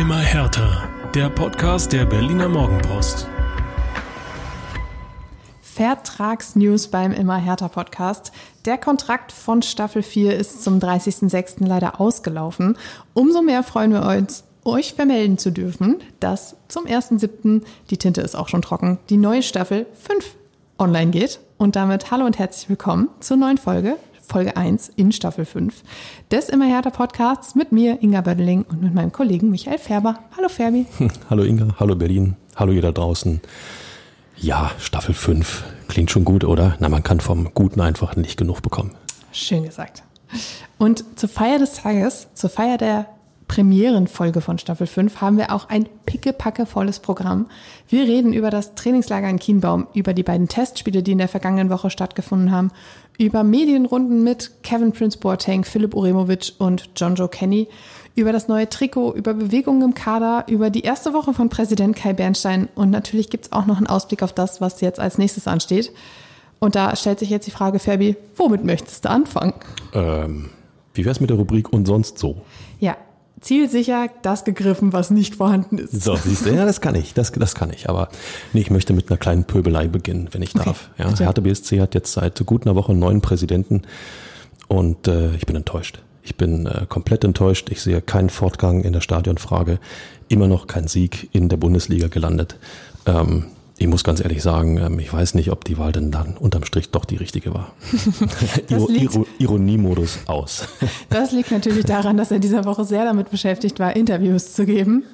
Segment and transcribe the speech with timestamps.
[0.00, 0.88] Immer härter.
[1.14, 3.28] Der Podcast der Berliner Morgenpost.
[5.60, 8.32] Vertragsnews beim Immer härter Podcast.
[8.64, 11.66] Der Kontrakt von Staffel 4 ist zum 30.06.
[11.66, 12.78] leider ausgelaufen.
[13.12, 17.60] Umso mehr freuen wir uns, euch vermelden zu dürfen, dass zum 1.07.
[17.90, 20.34] die Tinte ist auch schon trocken, die neue Staffel 5
[20.78, 21.40] online geht.
[21.58, 23.98] Und damit hallo und herzlich willkommen zur neuen Folge
[24.30, 25.82] Folge 1 in Staffel 5
[26.30, 30.20] des Immer härter Podcasts mit mir, Inga Bödeling, und mit meinem Kollegen Michael Färber.
[30.36, 30.86] Hallo Ferbi.
[31.30, 33.40] Hallo Inga, hallo Berlin, hallo ihr da draußen.
[34.36, 36.76] Ja, Staffel 5 klingt schon gut, oder?
[36.78, 38.92] Na, man kann vom Guten einfach nicht genug bekommen.
[39.32, 40.04] Schön gesagt.
[40.78, 43.06] Und zur Feier des Tages, zur Feier der
[43.50, 47.46] Premierenfolge von Staffel 5 haben wir auch ein pickepackevolles Programm.
[47.88, 51.68] Wir reden über das Trainingslager in Kienbaum, über die beiden Testspiele, die in der vergangenen
[51.68, 52.70] Woche stattgefunden haben,
[53.20, 57.68] über Medienrunden mit Kevin Prince Boateng, Philipp Uremovic und John Joe Kenny,
[58.14, 62.14] über das neue Trikot, über Bewegungen im Kader, über die erste Woche von Präsident Kai
[62.14, 65.46] Bernstein und natürlich gibt es auch noch einen Ausblick auf das, was jetzt als nächstes
[65.46, 65.92] ansteht.
[66.60, 69.52] Und da stellt sich jetzt die Frage, Fabi, womit möchtest du anfangen?
[69.92, 70.48] Ähm,
[70.94, 72.40] wie wär's mit der Rubrik und sonst so?
[72.78, 72.96] Ja,
[73.40, 76.02] zielsicher das gegriffen, was nicht vorhanden ist.
[76.02, 77.88] So, siehst du, ja, das kann ich, das, das kann ich.
[77.88, 78.08] Aber
[78.52, 80.90] nee, ich möchte mit einer kleinen Pöbelei beginnen, wenn ich Okay, darf.
[80.98, 81.24] Ja, bitte.
[81.24, 83.82] Hertha BSC hat jetzt seit gut einer Woche einen neuen Präsidenten
[84.68, 86.02] und äh, ich bin enttäuscht.
[86.22, 87.70] Ich bin äh, komplett enttäuscht.
[87.70, 89.78] Ich sehe keinen Fortgang in der Stadionfrage.
[90.28, 92.56] Immer noch kein Sieg in der Bundesliga gelandet.
[93.06, 93.46] Ähm,
[93.80, 96.64] ich muss ganz ehrlich sagen, ähm, ich weiß nicht, ob die Wahl denn dann unterm
[96.64, 97.72] Strich doch die richtige war.
[99.38, 100.68] Ironiemodus aus.
[101.08, 105.04] Das liegt natürlich daran, dass er dieser Woche sehr damit beschäftigt war, Interviews zu geben.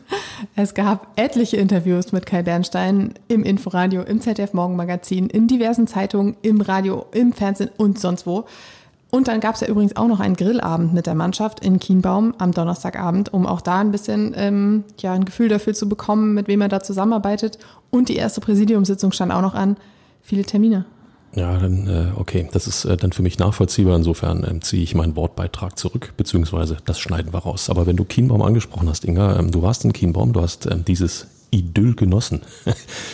[0.56, 6.36] Es gab etliche Interviews mit Kai Bernstein im Inforadio, im ZDF Morgenmagazin, in diversen Zeitungen,
[6.42, 8.46] im Radio, im Fernsehen und sonst wo.
[9.16, 12.34] Und dann gab es ja übrigens auch noch einen Grillabend mit der Mannschaft in Kienbaum
[12.36, 16.48] am Donnerstagabend, um auch da ein bisschen ähm, ja, ein Gefühl dafür zu bekommen, mit
[16.48, 17.58] wem er da zusammenarbeitet.
[17.90, 19.78] Und die erste Präsidiumssitzung stand auch noch an.
[20.20, 20.84] Viele Termine.
[21.34, 23.96] Ja, dann äh, okay, das ist äh, dann für mich nachvollziehbar.
[23.96, 27.70] Insofern ähm, ziehe ich meinen Wortbeitrag zurück, beziehungsweise das schneiden wir raus.
[27.70, 30.84] Aber wenn du Kienbaum angesprochen hast, Inga, ähm, du warst in Kienbaum, du hast ähm,
[30.84, 32.42] dieses Idyll genossen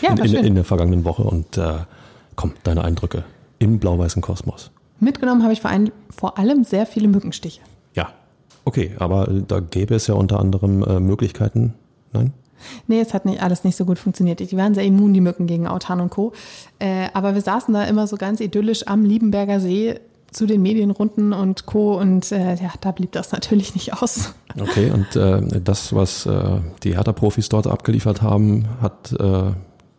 [0.03, 1.75] Ja, in, in, in der vergangenen Woche und äh,
[2.35, 3.23] komm, deine Eindrücke
[3.61, 4.73] im blau-weißen Kosmos.
[5.03, 7.61] Mitgenommen habe ich vor, ein, vor allem sehr viele Mückenstiche.
[7.95, 8.13] Ja,
[8.65, 11.75] okay, aber äh, da gäbe es ja unter anderem äh, Möglichkeiten.
[12.13, 12.33] Nein?
[12.87, 14.39] Nee, es hat nicht alles nicht so gut funktioniert.
[14.39, 16.33] Die waren sehr immun, die Mücken gegen Autan und Co.
[16.79, 19.99] Äh, aber wir saßen da immer so ganz idyllisch am Liebenberger See
[20.31, 21.99] zu den Medienrunden und Co.
[21.99, 24.35] Und äh, ja, da blieb das natürlich nicht aus.
[24.61, 29.51] Okay, und äh, das, was äh, die Hertha-Profis dort abgeliefert haben, hat äh,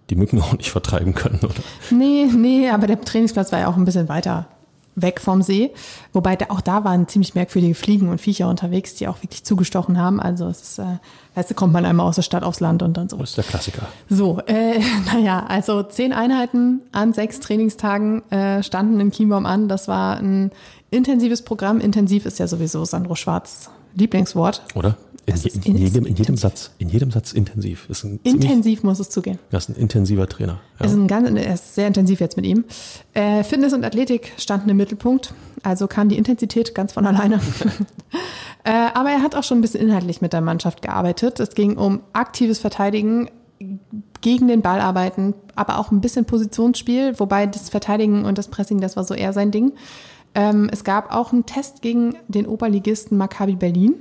[0.09, 1.55] die Mücken auch nicht vertreiben können, oder?
[1.91, 4.47] Nee, nee, aber der Trainingsplatz war ja auch ein bisschen weiter
[4.95, 5.71] weg vom See.
[6.11, 9.99] Wobei da, auch da waren ziemlich merkwürdige Fliegen und Viecher unterwegs, die auch wirklich zugestochen
[9.99, 10.19] haben.
[10.19, 10.97] Also es ist, äh,
[11.35, 13.17] weißt du, kommt man einmal aus der Stadt aufs Land und dann so.
[13.17, 13.87] Das ist der Klassiker.
[14.09, 14.79] So, äh,
[15.13, 19.67] naja, also zehn Einheiten an sechs Trainingstagen äh, standen in Chiembaum an.
[19.67, 20.51] Das war ein
[20.91, 21.79] intensives Programm.
[21.79, 24.63] Intensiv ist ja sowieso Sandro Schwarz Lieblingswort.
[24.75, 24.97] Oder?
[25.25, 26.39] In, je, in, in- jedem, in jedem intensiv.
[26.41, 27.89] Satz, in jedem Satz intensiv.
[27.89, 29.39] Ist ein ziemlich, Intensiv muss es zugehen.
[29.51, 30.59] das ist ein intensiver Trainer.
[30.79, 30.85] Ja.
[30.85, 32.65] Ist ein ganz, er ist sehr intensiv jetzt mit ihm.
[33.13, 35.33] Äh, Fitness und Athletik standen im Mittelpunkt.
[35.63, 37.39] Also kam die Intensität ganz von alleine.
[38.65, 41.39] äh, aber er hat auch schon ein bisschen inhaltlich mit der Mannschaft gearbeitet.
[41.39, 43.29] Es ging um aktives Verteidigen,
[44.21, 48.81] gegen den Ball arbeiten, aber auch ein bisschen Positionsspiel, wobei das Verteidigen und das Pressing,
[48.81, 49.73] das war so eher sein Ding.
[50.35, 53.93] Ähm, es gab auch einen Test gegen den Oberligisten Maccabi Berlin.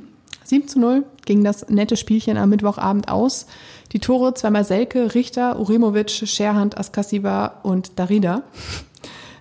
[0.44, 3.46] 7 zu 0 ging das nette Spielchen am Mittwochabend aus.
[3.92, 8.42] Die Tore zweimal Selke, Richter, Uremovic, Scherhand, Askasiba und Darida.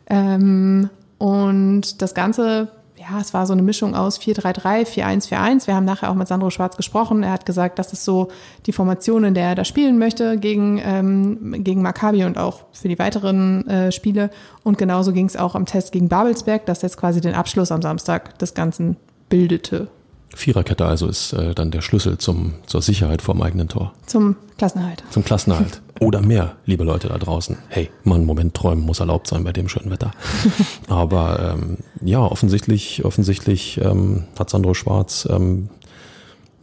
[0.08, 2.68] Ähm, und das Ganze,
[2.98, 5.68] ja, es war so eine Mischung aus 4-3-3, 4-1-4-1.
[5.68, 7.24] Wir haben nachher auch mit Sandro Schwarz gesprochen.
[7.24, 8.28] Er hat gesagt, das ist so
[8.66, 12.90] die Formation, in der er da spielen möchte gegen, ähm, gegen Maccabi und auch für
[12.90, 14.32] die weiteren äh, Spiele.
[14.64, 17.82] Und genauso ging es auch am Test gegen Babelsberg, das jetzt quasi den Abschluss am
[17.82, 18.98] Samstag des Ganzen
[19.30, 19.88] bildete.
[20.36, 23.94] Viererkette also ist äh, dann der Schlüssel zum, zur Sicherheit vorm eigenen Tor.
[24.06, 25.04] Zum Klassenerhalt.
[25.10, 25.82] Zum Klassenerhalt.
[26.00, 27.58] Oder mehr, liebe Leute da draußen.
[27.68, 30.12] Hey, mal einen Moment träumen muss erlaubt sein bei dem schönen Wetter.
[30.88, 35.70] Aber ähm, ja, offensichtlich, offensichtlich ähm, hat Sandro Schwarz, ähm,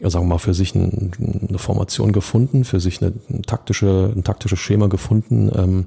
[0.00, 1.12] ja, sagen wir mal, für sich ein,
[1.49, 5.87] eine Formation gefunden, für sich eine, ein, taktische, ein taktisches Schema gefunden, ähm,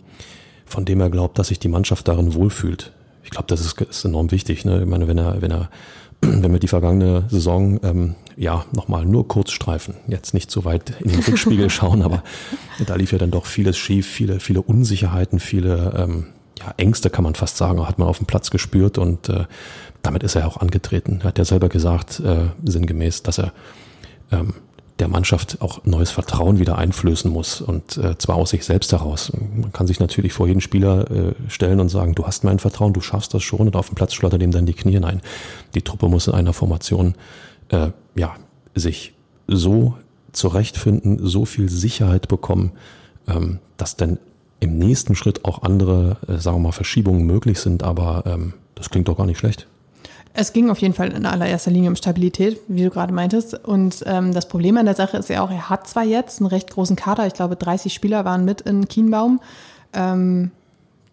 [0.66, 2.94] von dem er glaubt, dass sich die Mannschaft darin wohlfühlt.
[3.24, 4.66] Ich glaube, das ist, ist enorm wichtig.
[4.66, 4.82] Ne?
[4.82, 5.70] Ich meine, wenn er, wenn er
[6.42, 10.94] wenn wir die vergangene Saison ähm, ja nochmal nur kurz streifen, jetzt nicht so weit
[11.02, 12.24] in den Rückspiegel schauen, aber
[12.86, 16.28] da lief ja dann doch vieles schief, viele, viele Unsicherheiten, viele ähm,
[16.60, 19.46] ja, Ängste kann man fast sagen, hat man auf dem Platz gespürt und äh,
[20.02, 21.20] damit ist er auch angetreten.
[21.22, 23.54] Er hat ja selber gesagt, äh, sinngemäß, dass er
[24.32, 24.54] ähm,
[25.02, 29.34] der Mannschaft auch neues Vertrauen wieder einflößen muss und äh, zwar aus sich selbst heraus.
[29.34, 32.94] Man kann sich natürlich vor jeden Spieler äh, stellen und sagen, du hast mein Vertrauen,
[32.94, 35.22] du schaffst das schon und auf dem Platz schlottert ihm dann die Knie hinein.
[35.74, 37.16] Die Truppe muss in einer Formation
[37.70, 38.36] äh, ja
[38.76, 39.14] sich
[39.48, 39.96] so
[40.32, 42.72] zurechtfinden, so viel Sicherheit bekommen,
[43.28, 44.20] ähm, dass dann
[44.60, 48.92] im nächsten Schritt auch andere, äh, sagen wir mal, Verschiebungen möglich sind, aber ähm, das
[48.92, 49.68] klingt doch gar nicht schlecht.
[50.34, 53.54] Es ging auf jeden Fall in allererster Linie um Stabilität, wie du gerade meintest.
[53.66, 56.48] Und ähm, das Problem an der Sache ist ja auch, er hat zwar jetzt einen
[56.48, 59.42] recht großen Kader, ich glaube 30 Spieler waren mit in Kienbaum.
[59.94, 60.52] Ähm,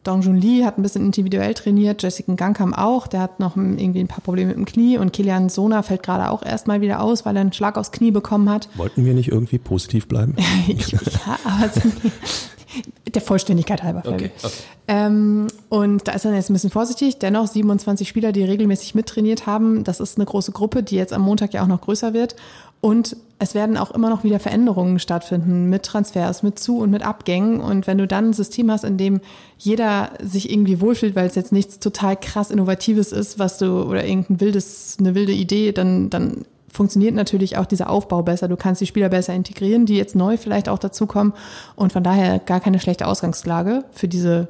[0.08, 3.56] Dong Jun Lee hat ein bisschen individuell trainiert, Jessica Gang kam auch, der hat noch
[3.56, 7.02] irgendwie ein paar Probleme mit dem Knie und Kilian Sona fällt gerade auch erstmal wieder
[7.02, 8.70] aus, weil er einen Schlag aufs Knie bekommen hat.
[8.76, 10.34] Wollten wir nicht irgendwie positiv bleiben?
[10.66, 10.98] ja,
[11.44, 11.70] aber
[13.14, 14.02] der Vollständigkeit halber.
[14.06, 14.50] Okay, okay.
[14.88, 17.18] Ähm, und da ist er jetzt ein bisschen vorsichtig.
[17.18, 19.84] Dennoch 27 Spieler, die regelmäßig mittrainiert haben.
[19.84, 22.36] Das ist eine große Gruppe, die jetzt am Montag ja auch noch größer wird.
[22.80, 27.04] Und es werden auch immer noch wieder Veränderungen stattfinden mit Transfers, mit Zu- und mit
[27.04, 27.60] Abgängen.
[27.60, 29.20] Und wenn du dann ein System hast, in dem
[29.56, 34.04] jeder sich irgendwie wohlfühlt, weil es jetzt nichts total krass Innovatives ist, was du oder
[34.04, 38.48] irgendein wildes, eine wilde Idee, dann, dann funktioniert natürlich auch dieser Aufbau besser.
[38.48, 41.32] Du kannst die Spieler besser integrieren, die jetzt neu vielleicht auch dazukommen.
[41.76, 44.48] Und von daher gar keine schlechte Ausgangslage für diese,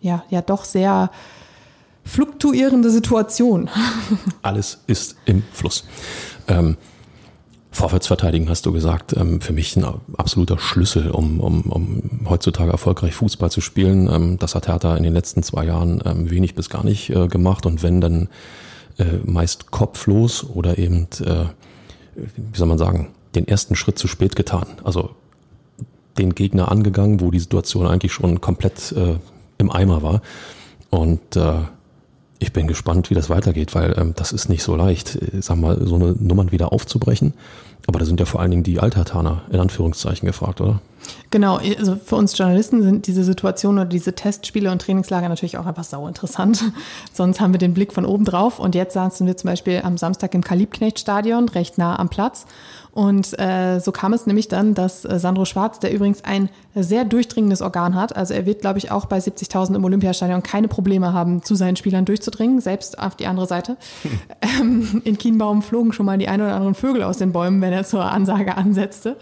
[0.00, 1.10] ja, ja doch sehr
[2.04, 3.70] fluktuierende Situation.
[4.42, 5.84] Alles ist im Fluss.
[6.48, 6.76] Ähm,
[7.74, 9.84] Vorwärtsverteidigen hast du gesagt, ähm, für mich ein
[10.16, 14.08] absoluter Schlüssel, um, um, um heutzutage erfolgreich Fußball zu spielen.
[14.08, 17.26] Ähm, das hat Hertha in den letzten zwei Jahren ähm, wenig bis gar nicht äh,
[17.26, 18.28] gemacht und wenn dann
[18.98, 21.46] äh, meist kopflos oder eben, äh,
[22.14, 24.66] wie soll man sagen, den ersten Schritt zu spät getan.
[24.84, 25.10] Also
[26.16, 29.16] den Gegner angegangen, wo die Situation eigentlich schon komplett äh,
[29.58, 30.22] im Eimer war.
[30.90, 31.54] Und äh,
[32.44, 35.56] ich bin gespannt, wie das weitergeht, weil ähm, das ist nicht so leicht, äh, sag
[35.56, 37.32] mal, so eine Nummern wieder aufzubrechen.
[37.86, 40.80] Aber da sind ja vor allen Dingen die Althartaner in Anführungszeichen gefragt, oder?
[41.30, 45.66] Genau, also für uns Journalisten sind diese Situationen oder diese Testspiele und Trainingslager natürlich auch
[45.66, 46.64] einfach sau interessant.
[47.12, 48.60] Sonst haben wir den Blick von oben drauf.
[48.60, 52.46] Und jetzt saßen wir zum Beispiel am Samstag im Kalibknecht-Stadion, recht nah am Platz.
[52.94, 57.04] Und äh, so kam es nämlich dann, dass äh, Sandro Schwarz, der übrigens ein sehr
[57.04, 61.12] durchdringendes Organ hat, also er wird, glaube ich, auch bei 70.000 im Olympiastadion keine Probleme
[61.12, 63.76] haben, zu seinen Spielern durchzudringen, selbst auf die andere Seite.
[64.02, 64.10] Hm.
[64.60, 67.72] Ähm, in Kienbaum flogen schon mal die ein oder anderen Vögel aus den Bäumen, wenn
[67.72, 69.16] er zur Ansage ansetzte.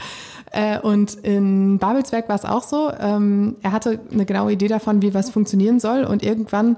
[0.52, 2.92] Äh, und in Babelsberg war es auch so.
[2.98, 6.04] Ähm, er hatte eine genaue Idee davon, wie was funktionieren soll.
[6.04, 6.76] Und irgendwann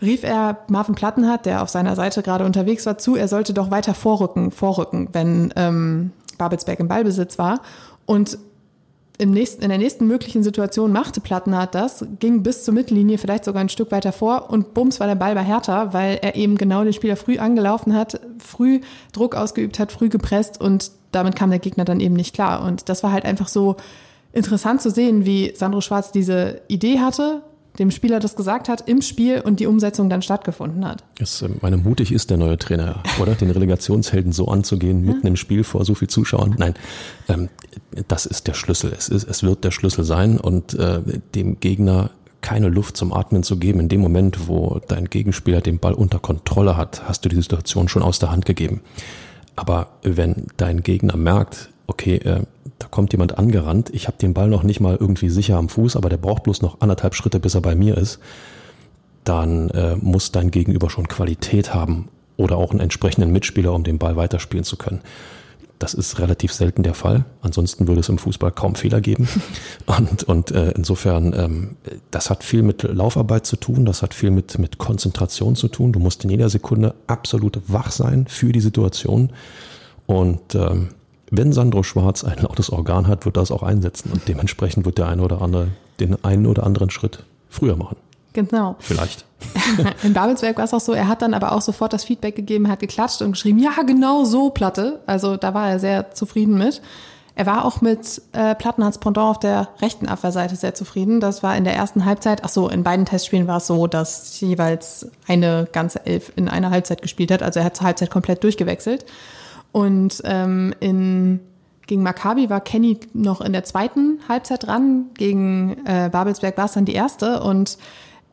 [0.00, 3.70] rief er Marvin Plattenhardt, der auf seiner Seite gerade unterwegs war, zu, er sollte doch
[3.70, 7.60] weiter vorrücken, vorrücken, wenn ähm, Babelsberg im Ballbesitz war.
[8.06, 8.38] Und
[9.16, 13.44] im nächsten, in der nächsten möglichen Situation machte Plattenhardt das, ging bis zur Mittellinie, vielleicht
[13.44, 16.56] sogar ein Stück weiter vor und bums war der Ball bei Hertha, weil er eben
[16.56, 18.80] genau den Spieler früh angelaufen hat, früh
[19.12, 22.64] Druck ausgeübt hat, früh gepresst und damit kam der Gegner dann eben nicht klar.
[22.64, 23.76] Und das war halt einfach so
[24.32, 27.42] interessant zu sehen, wie Sandro Schwarz diese Idee hatte,
[27.78, 31.02] dem Spieler das gesagt hat im Spiel und die Umsetzung dann stattgefunden hat.
[31.18, 33.34] Es, äh, meine, mutig ist der neue Trainer, oder?
[33.34, 35.30] Den Relegationshelden so anzugehen, mitten ja.
[35.30, 36.54] im Spiel vor so viel Zuschauern.
[36.58, 36.74] Nein,
[37.28, 37.48] ähm,
[38.06, 38.92] das ist der Schlüssel.
[38.96, 41.00] Es, ist, es wird der Schlüssel sein und äh,
[41.34, 43.80] dem Gegner keine Luft zum Atmen zu geben.
[43.80, 47.88] In dem Moment, wo dein Gegenspieler den Ball unter Kontrolle hat, hast du die Situation
[47.88, 48.82] schon aus der Hand gegeben.
[49.56, 52.42] Aber wenn dein Gegner merkt, okay, äh,
[52.78, 55.96] da kommt jemand angerannt, ich habe den Ball noch nicht mal irgendwie sicher am Fuß,
[55.96, 58.18] aber der braucht bloß noch anderthalb Schritte, bis er bei mir ist,
[59.22, 63.98] dann äh, muss dein Gegenüber schon Qualität haben oder auch einen entsprechenden Mitspieler, um den
[63.98, 65.00] Ball weiterspielen zu können.
[65.78, 67.24] Das ist relativ selten der Fall.
[67.42, 69.28] Ansonsten würde es im Fußball kaum Fehler geben.
[69.86, 71.76] Und, und äh, insofern, ähm,
[72.10, 75.92] das hat viel mit Laufarbeit zu tun, das hat viel mit, mit Konzentration zu tun.
[75.92, 79.30] Du musst in jeder Sekunde absolut wach sein für die Situation.
[80.06, 80.88] Und ähm,
[81.30, 85.08] wenn Sandro Schwarz ein lautes Organ hat, wird das auch einsetzen und dementsprechend wird der
[85.08, 85.68] eine oder andere
[86.00, 87.96] den einen oder anderen Schritt früher machen.
[88.34, 88.76] Genau.
[88.80, 89.24] Vielleicht.
[90.02, 92.68] In Babelsberg war es auch so, er hat dann aber auch sofort das Feedback gegeben,
[92.68, 95.00] hat geklatscht und geschrieben, ja, genau so, Platte.
[95.06, 96.82] Also da war er sehr zufrieden mit.
[97.36, 101.18] Er war auch mit äh, Plattenhards Pendant auf der rechten Abwehrseite sehr zufrieden.
[101.18, 104.40] Das war in der ersten Halbzeit, ach so, in beiden Testspielen war es so, dass
[104.40, 107.42] jeweils eine ganze Elf in einer Halbzeit gespielt hat.
[107.42, 109.04] Also er hat zur Halbzeit komplett durchgewechselt.
[109.72, 111.40] Und ähm, in,
[111.88, 115.06] gegen Maccabi war Kenny noch in der zweiten Halbzeit dran.
[115.14, 117.42] Gegen äh, Babelsberg war es dann die erste.
[117.42, 117.78] Und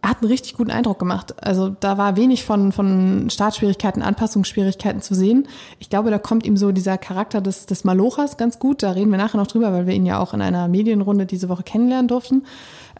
[0.03, 1.35] hat einen richtig guten Eindruck gemacht.
[1.43, 5.47] Also da war wenig von, von Startschwierigkeiten, Anpassungsschwierigkeiten zu sehen.
[5.79, 8.81] Ich glaube, da kommt ihm so dieser Charakter des, des Malochas ganz gut.
[8.81, 11.49] Da reden wir nachher noch drüber, weil wir ihn ja auch in einer Medienrunde diese
[11.49, 12.43] Woche kennenlernen durften.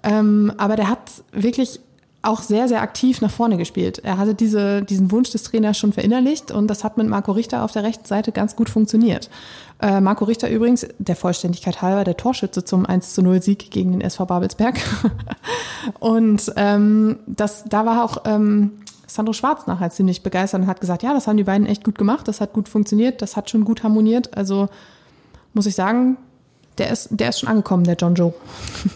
[0.03, 1.79] Ähm, aber der hat wirklich
[2.23, 3.99] auch sehr, sehr aktiv nach vorne gespielt.
[3.99, 7.63] Er hatte diese, diesen Wunsch des Trainers schon verinnerlicht und das hat mit Marco Richter
[7.63, 9.29] auf der rechten Seite ganz gut funktioniert.
[9.81, 13.91] Äh, Marco Richter übrigens, der Vollständigkeit halber, der Torschütze zum 1 zu 0 Sieg gegen
[13.91, 14.79] den SV Babelsberg.
[15.99, 18.73] und ähm, das, da war auch ähm,
[19.07, 21.97] Sandro Schwarz nachher ziemlich begeistert und hat gesagt, ja, das haben die beiden echt gut
[21.97, 24.37] gemacht, das hat gut funktioniert, das hat schon gut harmoniert.
[24.37, 24.69] Also
[25.53, 26.17] muss ich sagen,
[26.81, 28.33] der ist, der ist schon angekommen, der John Joe.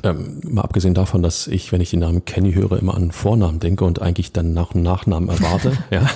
[0.01, 3.59] Ähm, mal abgesehen davon, dass ich, wenn ich den Namen Kenny höre, immer an Vornamen
[3.59, 5.73] denke und eigentlich dann nach einem Nachnamen erwarte.
[5.91, 6.09] ja.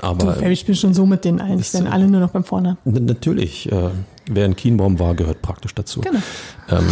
[0.00, 2.76] Aber du, ich bin schon so mit denen eigentlich, werden alle nur noch beim Vornamen.
[2.84, 3.70] Natürlich.
[3.70, 3.90] Äh,
[4.28, 6.00] wer in Kienbaum war, gehört praktisch dazu.
[6.00, 6.18] Genau.
[6.68, 6.88] Ähm,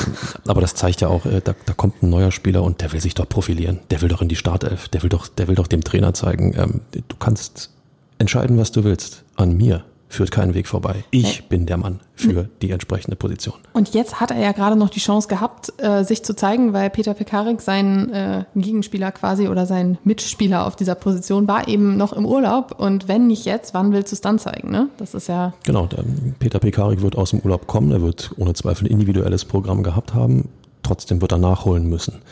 [0.47, 3.00] aber das zeigt ja auch, äh, da, da kommt ein neuer Spieler und der will
[3.00, 3.81] sich doch profilieren.
[3.90, 4.88] Der will doch in die Startelf.
[4.88, 7.71] Der will doch, der will doch dem Trainer zeigen, ähm, du kannst
[8.19, 9.25] entscheiden, was du willst.
[9.35, 11.05] An mir führt keinen Weg vorbei.
[11.11, 13.55] Ich bin der Mann für die entsprechende Position.
[13.75, 16.91] Und jetzt hat er ja gerade noch die Chance gehabt, äh, sich zu zeigen, weil
[16.91, 22.12] Peter Pekarik, sein äh, Gegenspieler quasi oder sein Mitspieler auf dieser Position, war eben noch
[22.12, 22.75] im Urlaub.
[22.79, 24.71] Und wenn nicht jetzt, wann willst du es dann zeigen?
[24.71, 24.88] Ne?
[24.97, 25.53] Das ist ja.
[25.65, 26.05] Genau, der
[26.38, 27.93] Peter Pekarik wird aus dem Urlaub kommen.
[27.93, 30.49] Er wird ohne Zweifel ein individuelles Programm gehabt haben.
[30.83, 32.23] Trotzdem wird er nachholen müssen.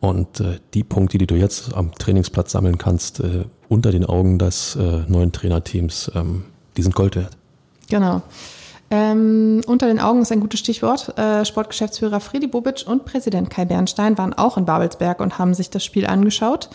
[0.00, 4.38] Und äh, die Punkte, die du jetzt am Trainingsplatz sammeln kannst, äh, unter den Augen
[4.38, 6.44] des äh, neuen Trainerteams, ähm,
[6.76, 7.36] die sind Gold wert.
[7.88, 8.22] Genau.
[8.90, 11.16] Ähm, unter den Augen ist ein gutes Stichwort.
[11.18, 15.70] Äh, Sportgeschäftsführer Friedi Bobic und Präsident Kai Bernstein waren auch in Babelsberg und haben sich
[15.70, 16.68] das Spiel angeschaut.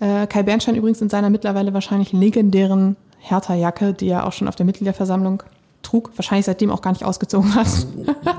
[0.00, 4.56] Äh, Kai Bernstein übrigens in seiner mittlerweile wahrscheinlich legendären Hertha-Jacke, die er auch schon auf
[4.56, 5.42] der Mitgliederversammlung
[5.82, 7.68] trug, wahrscheinlich seitdem auch gar nicht ausgezogen hat.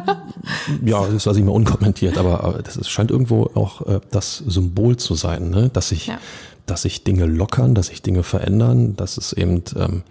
[0.86, 4.98] ja, das lasse ich mal unkommentiert, aber das ist, scheint irgendwo auch äh, das Symbol
[4.98, 5.69] zu sein, ne?
[5.72, 6.17] dass sich, ja.
[6.65, 10.03] dass sich Dinge lockern, dass sich Dinge verändern, dass es eben ähm,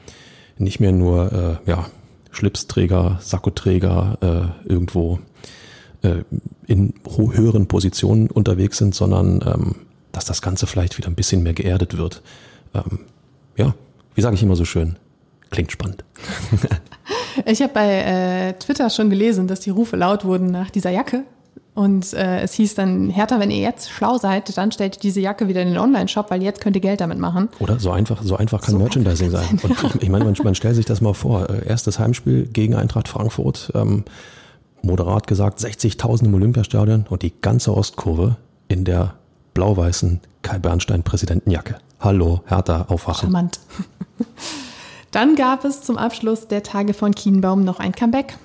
[0.59, 1.87] nicht mehr nur äh, ja,
[2.31, 4.19] Schlipsträger, Sakkoträger
[4.67, 5.19] äh, irgendwo
[6.03, 6.23] äh,
[6.67, 9.75] in höheren Positionen unterwegs sind, sondern ähm,
[10.13, 12.23] dass das Ganze vielleicht wieder ein bisschen mehr geerdet wird.
[12.75, 13.01] Ähm,
[13.57, 13.75] ja,
[14.15, 14.97] wie sage ich immer so schön,
[15.51, 16.05] klingt spannend.
[17.47, 21.25] ich habe bei äh, Twitter schon gelesen, dass die Rufe laut wurden nach dieser Jacke.
[21.75, 25.49] Und äh, es hieß dann, Hertha, wenn ihr jetzt schlau seid, dann stellt diese Jacke
[25.49, 27.49] wieder in den Online-Shop, weil jetzt könnt ihr Geld damit machen.
[27.61, 29.59] Oder so einfach, so einfach kann so Merchandising sein.
[29.59, 29.71] sein.
[29.71, 31.49] Und ich, ich meine, man, man, stellt sich das mal vor.
[31.49, 34.05] Äh, erstes Heimspiel gegen Eintracht Frankfurt, ähm,
[34.83, 38.37] moderat gesagt 60.000 im Olympiastadion und die ganze Ostkurve
[38.69, 39.15] in der
[39.55, 41.77] blau-weißen Kai Bernstein Präsidentenjacke.
[42.01, 43.29] Hallo, Hertha, aufwachen.
[43.29, 43.61] Charmant.
[45.11, 48.37] Dann gab es zum Abschluss der Tage von Kienbaum noch ein Comeback.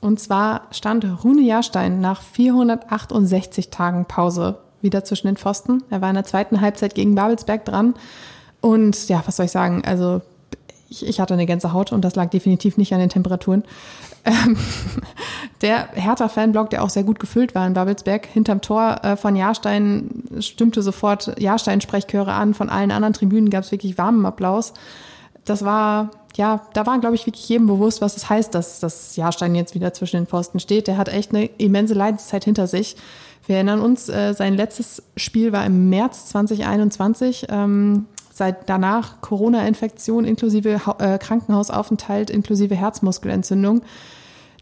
[0.00, 5.82] Und zwar stand Rune Jahrstein nach 468 Tagen Pause wieder zwischen den Pfosten.
[5.90, 7.94] Er war in der zweiten Halbzeit gegen Babelsberg dran.
[8.60, 9.82] Und ja, was soll ich sagen?
[9.84, 10.22] Also
[10.88, 13.64] ich, ich hatte eine ganze Haut und das lag definitiv nicht an den Temperaturen.
[14.24, 14.56] Ähm,
[15.62, 20.22] der Hertha-Fanblock, der auch sehr gut gefüllt war in Babelsberg, hinterm Tor äh, von Jahrstein
[20.38, 22.54] stimmte sofort Jahrstein-Sprechchöre an.
[22.54, 24.74] Von allen anderen Tribünen gab es wirklich warmen Applaus.
[25.44, 29.16] Das war ja, da war, glaube ich, wirklich jedem bewusst, was es heißt, dass das
[29.16, 30.86] Jahrstein jetzt wieder zwischen den Pfosten steht.
[30.86, 32.96] Der hat echt eine immense Leidenszeit hinter sich.
[33.46, 37.46] Wir erinnern uns, äh, sein letztes Spiel war im März 2021.
[37.50, 43.82] Ähm, seit danach Corona-Infektion inklusive äh, Krankenhausaufenthalt, inklusive Herzmuskelentzündung.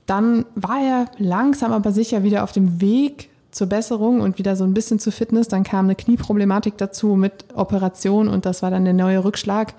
[0.06, 4.64] Dann war er langsam aber sicher wieder auf dem Weg zur Besserung und wieder so
[4.64, 5.46] ein bisschen zu Fitness.
[5.46, 9.74] Dann kam eine Knieproblematik dazu mit Operation und das war dann der neue Rückschlag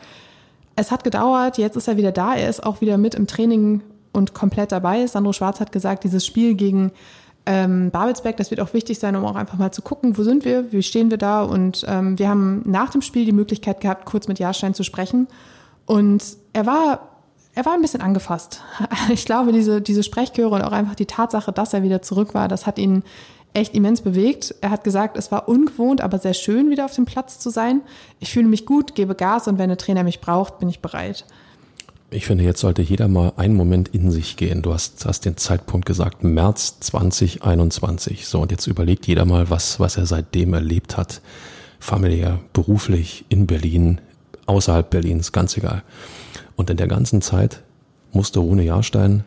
[0.82, 3.82] es hat gedauert, jetzt ist er wieder da, er ist auch wieder mit im Training
[4.12, 5.06] und komplett dabei.
[5.08, 6.92] Sandro Schwarz hat gesagt, dieses Spiel gegen
[7.46, 10.44] ähm, Babelsberg, das wird auch wichtig sein, um auch einfach mal zu gucken, wo sind
[10.44, 11.44] wir, wie stehen wir da.
[11.44, 15.28] Und ähm, wir haben nach dem Spiel die Möglichkeit gehabt, kurz mit Jahrstein zu sprechen.
[15.86, 16.24] Und
[16.54, 17.10] er war,
[17.54, 18.62] er war ein bisschen angefasst.
[19.14, 22.48] Ich glaube, diese, diese Sprechchöre und auch einfach die Tatsache, dass er wieder zurück war,
[22.48, 23.04] das hat ihn
[23.54, 24.56] echt immens bewegt.
[24.62, 27.82] Er hat gesagt, es war ungewohnt, aber sehr schön, wieder auf dem Platz zu sein.
[28.20, 31.26] Ich fühle mich gut, gebe Gas und wenn der Trainer mich braucht, bin ich bereit.
[32.14, 34.62] Ich finde, jetzt sollte jeder mal einen Moment in sich gehen.
[34.62, 38.28] Du hast, hast den Zeitpunkt gesagt, März 2021.
[38.28, 41.22] So, und jetzt überlegt jeder mal, was, was er seitdem erlebt hat.
[41.80, 44.02] Familiär, beruflich, in Berlin,
[44.46, 45.84] außerhalb Berlins, ganz egal.
[46.58, 47.62] Und in der ganzen Zeit
[48.12, 49.24] musste Rune Jahrstein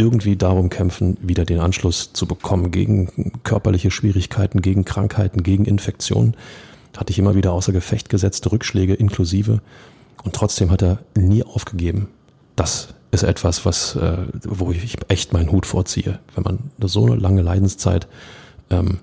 [0.00, 6.34] irgendwie darum kämpfen, wieder den Anschluss zu bekommen gegen körperliche Schwierigkeiten, gegen Krankheiten, gegen Infektionen.
[6.96, 9.60] Hatte ich immer wieder außer Gefecht gesetzt, Rückschläge inklusive.
[10.24, 12.08] Und trotzdem hat er nie aufgegeben.
[12.56, 16.18] Das ist etwas, was, äh, wo ich echt meinen Hut vorziehe.
[16.34, 18.08] Wenn man so eine lange Leidenszeit
[18.70, 19.00] ähm,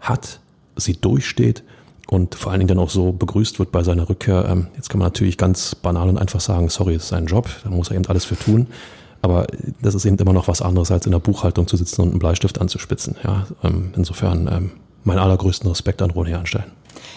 [0.00, 0.40] hat,
[0.76, 1.62] sie durchsteht
[2.08, 4.46] und vor allen Dingen dann auch so begrüßt wird bei seiner Rückkehr.
[4.48, 7.48] Ähm, jetzt kann man natürlich ganz banal und einfach sagen, sorry, es ist sein Job,
[7.62, 8.66] da muss er eben alles für tun.
[9.22, 9.46] Aber
[9.82, 12.18] das ist eben immer noch was anderes, als in der Buchhaltung zu sitzen und einen
[12.18, 13.16] Bleistift anzuspitzen.
[13.22, 14.70] Ja, ähm, insofern ähm,
[15.04, 16.64] mein allergrößten Respekt an Rune Jahnstein.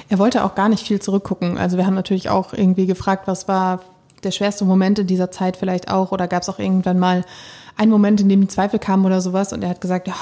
[0.10, 1.58] Er wollte auch gar nicht viel zurückgucken.
[1.58, 3.82] Also wir haben natürlich auch irgendwie gefragt, was war
[4.24, 7.26] der schwerste Moment in dieser Zeit vielleicht auch oder gab es auch irgendwann mal
[7.76, 10.16] einen Moment, in dem die Zweifel kamen oder sowas und er hat gesagt, ja,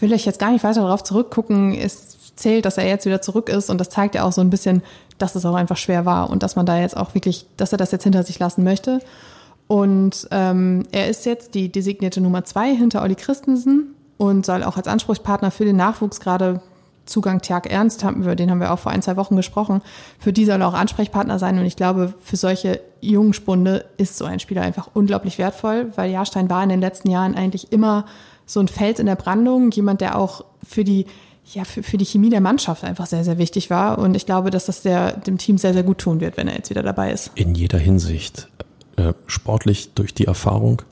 [0.00, 1.74] will ich jetzt gar nicht weiter darauf zurückgucken.
[1.74, 4.50] Es zählt, dass er jetzt wieder zurück ist und das zeigt ja auch so ein
[4.50, 4.82] bisschen,
[5.18, 7.78] dass es auch einfach schwer war und dass man da jetzt auch wirklich, dass er
[7.78, 9.00] das jetzt hinter sich lassen möchte.
[9.68, 14.76] Und ähm, er ist jetzt die designierte Nummer zwei hinter Olli Christensen und soll auch
[14.76, 16.60] als Ansprechpartner für den Nachwuchs gerade
[17.04, 19.82] Zugang Tjag Ernst, haben wir, den haben wir auch vor ein, zwei Wochen gesprochen,
[20.18, 21.58] für die soll er auch Ansprechpartner sein.
[21.58, 26.10] Und ich glaube, für solche jungen Spunde ist so ein Spieler einfach unglaublich wertvoll, weil
[26.10, 28.04] Jahrstein war in den letzten Jahren eigentlich immer
[28.46, 31.06] so ein Fels in der Brandung, jemand, der auch für die
[31.54, 33.96] ja, für, für die Chemie der Mannschaft einfach sehr, sehr wichtig war.
[33.96, 36.56] Und ich glaube, dass das der, dem Team sehr, sehr gut tun wird, wenn er
[36.56, 37.30] jetzt wieder dabei ist.
[37.36, 38.48] In jeder Hinsicht.
[38.98, 40.82] Äh, sportlich durch die Erfahrung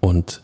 [0.00, 0.40] und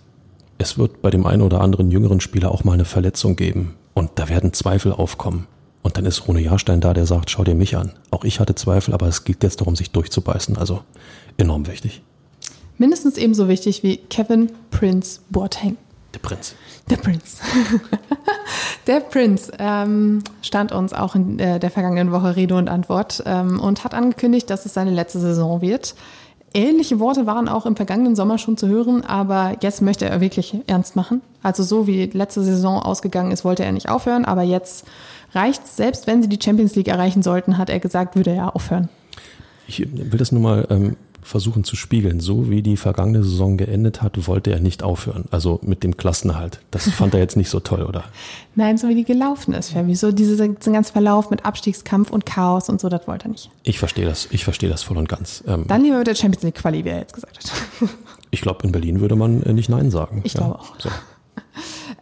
[0.59, 3.75] es wird bei dem einen oder anderen jüngeren Spieler auch mal eine Verletzung geben.
[3.95, 5.47] Und da werden Zweifel aufkommen.
[5.83, 7.93] Und dann ist Rune Jahrstein da, der sagt, schau dir mich an.
[8.11, 10.59] Auch ich hatte Zweifel, aber es geht jetzt darum, sich durchzubeißen.
[10.59, 10.83] Also
[11.39, 12.03] enorm wichtig.
[12.77, 15.79] Mindestens ebenso wichtig wie Kevin Prince Boateng.
[16.13, 16.55] Der Prinz.
[16.91, 17.41] Der Prinz.
[18.87, 23.61] der Prinz ähm, stand uns auch in äh, der vergangenen Woche Rede und Antwort ähm,
[23.61, 25.95] und hat angekündigt, dass es seine letzte Saison wird.
[26.53, 30.57] Ähnliche Worte waren auch im vergangenen Sommer schon zu hören, aber jetzt möchte er wirklich
[30.67, 31.21] ernst machen.
[31.43, 34.85] Also so wie letzte Saison ausgegangen ist, wollte er nicht aufhören, aber jetzt
[35.33, 38.89] reicht selbst wenn sie die Champions League erreichen sollten, hat er gesagt, würde er aufhören.
[39.69, 42.21] Ich will das nur mal ähm, versuchen zu spiegeln.
[42.21, 45.25] So wie die vergangene Saison geendet hat, wollte er nicht aufhören.
[45.31, 46.61] Also mit dem Klassenhalt.
[46.71, 48.05] Das fand er jetzt nicht so toll, oder?
[48.55, 49.95] Nein, so wie die gelaufen ist, Fabi.
[49.95, 53.51] So dieser ganze Verlauf mit Abstiegskampf und Chaos und so, das wollte er nicht.
[53.63, 54.29] Ich verstehe das.
[54.31, 55.45] Ich verstehe das voll und ganz.
[55.47, 57.89] Ähm, Dann lieber mit der Champions League Quali, wie er jetzt gesagt hat.
[58.31, 60.23] ich glaube, in Berlin würde man äh, nicht Nein sagen.
[60.25, 60.75] Ich ja, glaube auch.
[60.79, 60.89] So.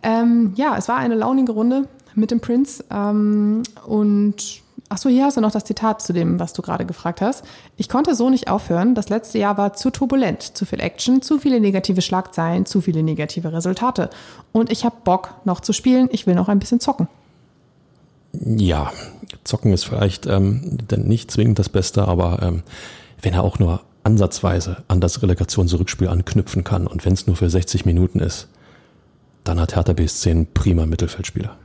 [0.00, 2.84] Ähm, ja, es war eine launige Runde mit dem Prince.
[2.90, 6.87] Ähm, und Ach so, hier hast du noch das Zitat zu dem, was du gerade
[6.87, 7.45] gefragt hast.
[7.76, 8.95] Ich konnte so nicht aufhören.
[8.95, 13.02] Das letzte Jahr war zu turbulent, zu viel Action, zu viele negative Schlagzeilen, zu viele
[13.02, 14.08] negative Resultate.
[14.52, 16.08] Und ich habe Bock, noch zu spielen.
[16.10, 17.06] Ich will noch ein bisschen zocken.
[18.32, 18.93] Ja,
[19.45, 22.62] zocken ist vielleicht ähm, nicht zwingend das Beste, aber ähm,
[23.21, 27.50] wenn er auch nur ansatzweise an das Relegations-Rückspiel anknüpfen kann und wenn es nur für
[27.50, 28.49] 60 Minuten ist,
[29.45, 31.56] dann hat Hertha BSC einen prima Mittelfeldspieler.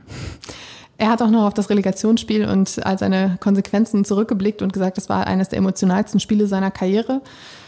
[0.96, 5.08] Er hat auch noch auf das Relegationsspiel und all seine Konsequenzen zurückgeblickt und gesagt, das
[5.08, 7.20] war eines der emotionalsten Spiele seiner Karriere.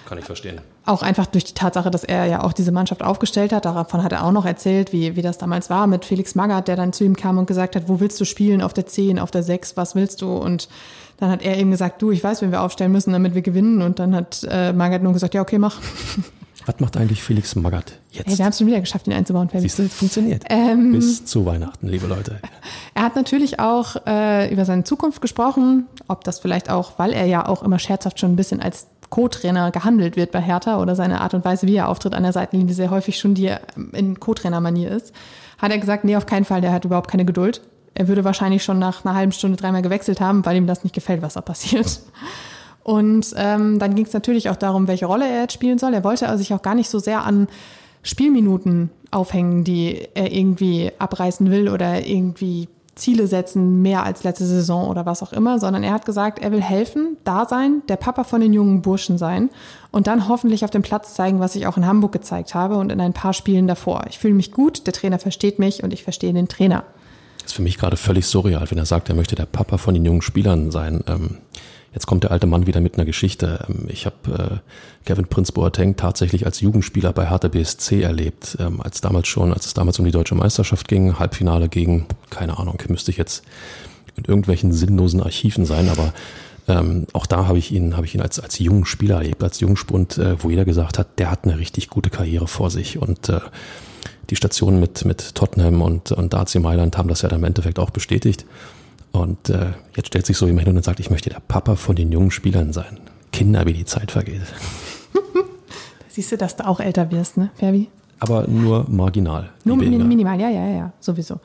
[0.06, 0.60] Kann ich verstehen.
[0.84, 3.64] Auch einfach durch die Tatsache, dass er ja auch diese Mannschaft aufgestellt hat.
[3.64, 6.76] Davon hat er auch noch erzählt, wie, wie das damals war mit Felix Magath, der
[6.76, 8.62] dann zu ihm kam und gesagt hat, wo willst du spielen?
[8.62, 10.32] Auf der 10, auf der 6, was willst du?
[10.32, 10.68] Und
[11.16, 13.82] dann hat er eben gesagt, du, ich weiß, wen wir aufstellen müssen, damit wir gewinnen.
[13.82, 15.80] Und dann hat äh, Magath nur gesagt, ja, okay, mach.
[16.66, 18.26] Was macht eigentlich Felix Magath jetzt?
[18.26, 19.48] Hey, wir haben es schon wieder geschafft, ihn einzubauen.
[19.54, 20.42] Siehst du, es funktioniert.
[20.50, 22.40] Ähm, Bis zu Weihnachten, liebe Leute.
[22.94, 27.26] Er hat natürlich auch äh, über seine Zukunft gesprochen, ob das vielleicht auch, weil er
[27.26, 31.20] ja auch immer scherzhaft schon ein bisschen als Co-Trainer gehandelt wird bei Hertha oder seine
[31.20, 33.54] Art und Weise, wie er auftritt an der Seitenlinie, sehr häufig schon die
[33.92, 35.12] in Co-Trainer-Manier ist,
[35.58, 37.60] hat er gesagt, nee, auf keinen Fall, der hat überhaupt keine Geduld.
[37.94, 40.94] Er würde wahrscheinlich schon nach einer halben Stunde dreimal gewechselt haben, weil ihm das nicht
[40.94, 42.00] gefällt, was da passiert.
[42.86, 45.92] Und ähm, dann ging es natürlich auch darum, welche Rolle er jetzt spielen soll.
[45.92, 47.48] Er wollte also sich auch gar nicht so sehr an
[48.04, 54.88] Spielminuten aufhängen, die er irgendwie abreißen will oder irgendwie Ziele setzen, mehr als letzte Saison
[54.88, 58.22] oder was auch immer, sondern er hat gesagt, er will helfen, da sein, der Papa
[58.22, 59.50] von den jungen Burschen sein
[59.90, 62.92] und dann hoffentlich auf dem Platz zeigen, was ich auch in Hamburg gezeigt habe und
[62.92, 64.04] in ein paar Spielen davor.
[64.08, 66.84] Ich fühle mich gut, der Trainer versteht mich und ich verstehe den Trainer.
[67.38, 69.94] Das ist für mich gerade völlig surreal, wenn er sagt, er möchte der Papa von
[69.94, 71.02] den jungen Spielern sein.
[71.08, 71.38] Ähm
[71.96, 73.64] Jetzt kommt der alte Mann wieder mit einer Geschichte.
[73.70, 78.82] Ähm, ich habe äh, Kevin Prince Boateng tatsächlich als Jugendspieler bei Hertha BSC erlebt, ähm,
[78.82, 82.76] als damals schon, als es damals um die deutsche Meisterschaft ging, Halbfinale gegen, keine Ahnung,
[82.88, 83.44] müsste ich jetzt
[84.14, 86.12] in irgendwelchen sinnlosen Archiven sein, aber
[86.68, 89.60] ähm, auch da habe ich ihn, habe ich ihn als als jungen Spieler erlebt, als
[89.60, 93.30] Jungspund, äh, wo jeder gesagt hat, der hat eine richtig gute Karriere vor sich und
[93.30, 93.40] äh,
[94.28, 97.78] die Stationen mit mit Tottenham und und AC Mailand haben das ja dann im Endeffekt
[97.78, 98.44] auch bestätigt.
[99.12, 101.96] Und äh, jetzt stellt sich so jemand hin und sagt, ich möchte der Papa von
[101.96, 102.98] den jungen Spielern sein.
[103.32, 104.42] Kinder, wie die Zeit vergeht.
[106.08, 107.88] Siehst du, dass du auch älter wirst, ne, Ferbi?
[108.18, 109.50] Aber nur marginal.
[109.64, 111.40] Nur minimal, ja, ja, ja, sowieso.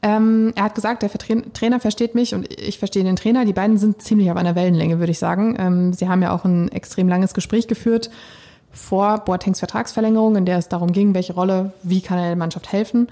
[0.00, 1.10] Ähm, er hat gesagt, der
[1.52, 3.44] Trainer versteht mich und ich verstehe den Trainer.
[3.44, 5.56] Die beiden sind ziemlich auf einer Wellenlänge, würde ich sagen.
[5.58, 8.10] Ähm, sie haben ja auch ein extrem langes Gespräch geführt
[8.70, 12.72] vor Boatengs Vertragsverlängerung, in der es darum ging, welche Rolle, wie kann er der Mannschaft
[12.72, 13.08] helfen.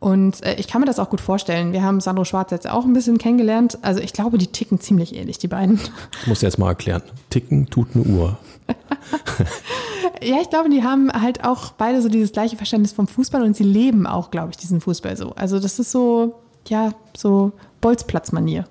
[0.00, 1.74] Und äh, ich kann mir das auch gut vorstellen.
[1.74, 3.78] Wir haben Sandro Schwarz jetzt auch ein bisschen kennengelernt.
[3.82, 5.78] Also ich glaube, die ticken ziemlich ähnlich, die beiden.
[6.22, 7.02] Ich muss jetzt mal erklären.
[7.28, 8.38] Ticken tut eine Uhr.
[10.22, 13.54] ja, ich glaube, die haben halt auch beide so dieses gleiche Verständnis vom Fußball und
[13.54, 15.34] sie leben auch, glaube ich, diesen Fußball so.
[15.34, 18.64] Also das ist so, ja, so Bolzplatzmanier.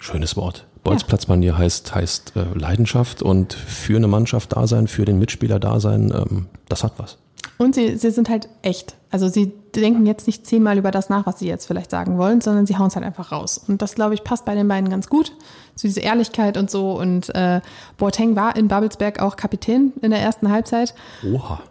[0.00, 0.66] Schönes Wort.
[0.82, 5.78] Bolzplatzmanier heißt, heißt äh, Leidenschaft und für eine Mannschaft da sein, für den Mitspieler da
[5.78, 7.18] sein, ähm, das hat was.
[7.58, 8.96] Und sie, sie sind halt echt.
[9.10, 12.42] Also sie denken jetzt nicht zehnmal über das nach, was sie jetzt vielleicht sagen wollen,
[12.42, 13.58] sondern sie hauen es halt einfach raus.
[13.66, 15.32] Und das, glaube ich, passt bei den beiden ganz gut.
[15.74, 16.92] So diese Ehrlichkeit und so.
[16.98, 17.62] Und äh,
[17.96, 20.94] Boateng war in Babelsberg auch Kapitän in der ersten Halbzeit.
[21.24, 21.62] Oha.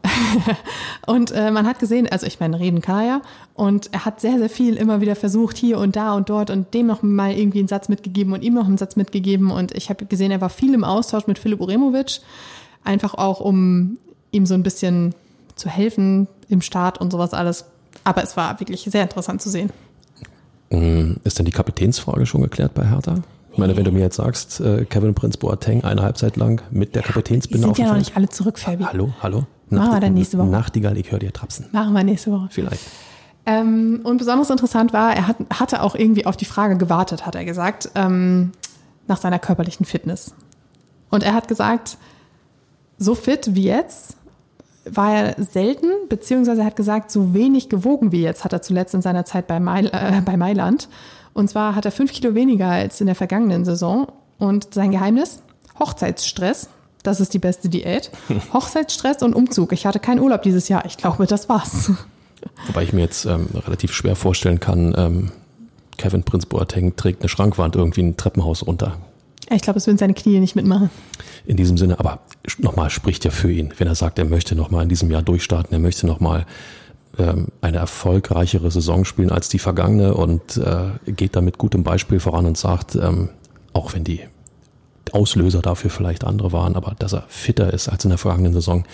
[1.07, 3.21] und äh, man hat gesehen, also ich meine, reden kann er ja.
[3.53, 6.73] Und er hat sehr, sehr viel immer wieder versucht, hier und da und dort und
[6.73, 9.51] dem noch mal irgendwie einen Satz mitgegeben und ihm noch einen Satz mitgegeben.
[9.51, 12.21] Und ich habe gesehen, er war viel im Austausch mit Philipp Uremovic.
[12.83, 13.97] Einfach auch, um
[14.31, 15.13] ihm so ein bisschen
[15.55, 17.65] zu helfen im Start und sowas alles.
[18.03, 19.71] Aber es war wirklich sehr interessant zu sehen.
[20.69, 23.15] Mm, ist denn die Kapitänsfrage schon geklärt bei Hertha?
[23.51, 26.93] Ich meine, wenn du mir jetzt sagst, äh, Kevin Prince Boateng eine Halbzeit lang mit
[26.93, 28.83] der Kapitänsbinde auf dem sind ja noch nicht alle zurück, Fabi.
[28.83, 29.45] Hallo, hallo.
[29.69, 30.47] Machen wir dann nächste Woche.
[30.47, 31.67] Nachtigall, ich höre dir trapsen.
[31.71, 32.49] Machen wir nächste Woche.
[32.51, 32.81] Vielleicht.
[33.45, 37.35] Ähm, und besonders interessant war, er hat, hatte auch irgendwie auf die Frage gewartet, hat
[37.35, 38.51] er gesagt, ähm,
[39.07, 40.33] nach seiner körperlichen Fitness.
[41.09, 41.97] Und er hat gesagt,
[42.97, 44.17] so fit wie jetzt
[44.89, 48.93] war er selten, beziehungsweise er hat gesagt, so wenig gewogen wie jetzt hat er zuletzt
[48.93, 50.87] in seiner Zeit bei, Mail, äh, bei Mailand.
[51.33, 54.07] Und zwar hat er fünf Kilo weniger als in der vergangenen Saison.
[54.37, 55.41] Und sein Geheimnis?
[55.79, 56.69] Hochzeitsstress.
[57.03, 58.11] Das ist die beste Diät.
[58.53, 59.71] Hochzeitsstress und Umzug.
[59.73, 60.85] Ich hatte keinen Urlaub dieses Jahr.
[60.85, 61.91] Ich glaube, das war's.
[62.67, 65.31] Wobei ich mir jetzt ähm, relativ schwer vorstellen kann, ähm,
[65.97, 68.97] Kevin Prinz Boateng trägt eine Schrankwand irgendwie ein Treppenhaus runter.
[69.51, 70.89] Ich glaube, es würden seine Knie nicht mitmachen.
[71.45, 72.19] In diesem Sinne, aber
[72.57, 75.71] nochmal spricht ja für ihn, wenn er sagt, er möchte nochmal in diesem Jahr durchstarten,
[75.73, 76.45] er möchte nochmal
[77.19, 82.19] ähm, eine erfolgreichere Saison spielen als die vergangene und äh, geht da mit gutem Beispiel
[82.19, 83.29] voran und sagt, ähm,
[83.73, 84.21] auch wenn die
[85.11, 88.85] Auslöser dafür vielleicht andere waren, aber dass er fitter ist als in der vergangenen Saison,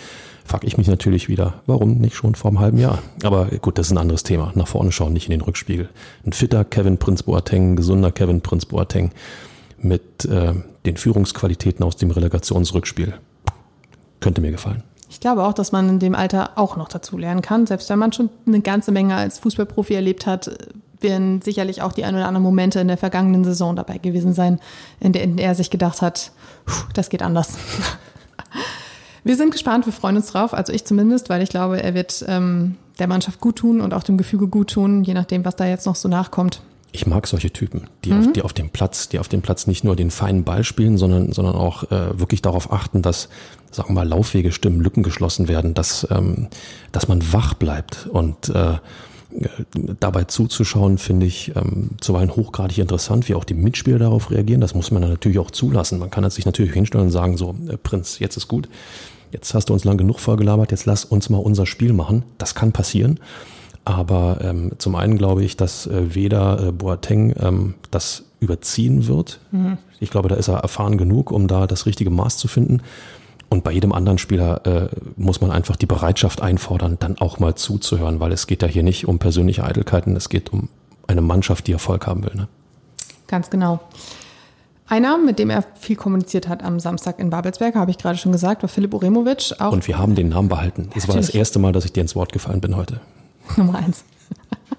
[0.44, 2.98] frage ich mich natürlich wieder, warum nicht schon vor einem halben Jahr?
[3.22, 4.52] Aber gut, das ist ein anderes Thema.
[4.54, 5.88] Nach vorne schauen, nicht in den Rückspiegel.
[6.26, 9.12] Ein fitter Kevin Prinz Boateng, ein gesunder Kevin Prinz Boateng
[9.82, 10.54] mit äh,
[10.86, 13.14] den Führungsqualitäten aus dem Relegationsrückspiel.
[14.20, 14.82] Könnte mir gefallen.
[15.10, 17.66] Ich glaube auch, dass man in dem Alter auch noch dazu lernen kann.
[17.66, 20.50] Selbst wenn man schon eine ganze Menge als Fußballprofi erlebt hat,
[21.00, 24.60] werden sicherlich auch die ein oder anderen Momente in der vergangenen Saison dabei gewesen sein,
[25.00, 26.32] in der er sich gedacht hat,
[26.94, 27.58] das geht anders.
[29.24, 32.24] Wir sind gespannt, wir freuen uns drauf, also ich zumindest, weil ich glaube, er wird
[32.26, 35.64] ähm, der Mannschaft gut tun und auch dem Gefüge gut tun, je nachdem, was da
[35.64, 36.60] jetzt noch so nachkommt
[36.92, 38.18] ich mag solche Typen, die, mhm.
[38.18, 40.98] auf, die auf dem Platz, die auf dem Platz nicht nur den feinen Ball spielen,
[40.98, 43.30] sondern, sondern auch äh, wirklich darauf achten, dass,
[43.70, 46.48] sagen wir mal, Laufwege stimmen, Lücken geschlossen werden, dass, ähm,
[46.92, 48.74] dass man wach bleibt und äh,
[49.98, 54.60] dabei zuzuschauen, finde ich ähm, zuweilen hochgradig interessant, wie auch die Mitspieler darauf reagieren.
[54.60, 55.98] Das muss man dann natürlich auch zulassen.
[55.98, 58.68] Man kann sich natürlich hinstellen und sagen, so, äh, Prinz, jetzt ist gut.
[59.30, 62.24] Jetzt hast du uns lang genug vorgelabert, jetzt lass uns mal unser Spiel machen.
[62.36, 63.18] Das kann passieren.
[63.84, 69.40] Aber ähm, zum einen glaube ich, dass äh, weder äh, Boateng ähm, das überziehen wird.
[69.50, 69.78] Mhm.
[70.00, 72.82] Ich glaube, da ist er erfahren genug, um da das richtige Maß zu finden.
[73.48, 77.54] Und bei jedem anderen Spieler äh, muss man einfach die Bereitschaft einfordern, dann auch mal
[77.54, 80.68] zuzuhören, weil es geht ja hier nicht um persönliche Eitelkeiten, es geht um
[81.06, 82.34] eine Mannschaft, die Erfolg haben will.
[82.34, 82.48] Ne?
[83.26, 83.80] Ganz genau.
[84.86, 88.32] Einer, mit dem er viel kommuniziert hat am Samstag in Babelsberg, habe ich gerade schon
[88.32, 89.52] gesagt, war Philipp Uremovic.
[89.58, 90.88] Auch Und wir haben den Namen behalten.
[90.94, 93.00] Es war das erste Mal, dass ich dir ins Wort gefallen bin heute.
[93.56, 94.04] Nummer eins.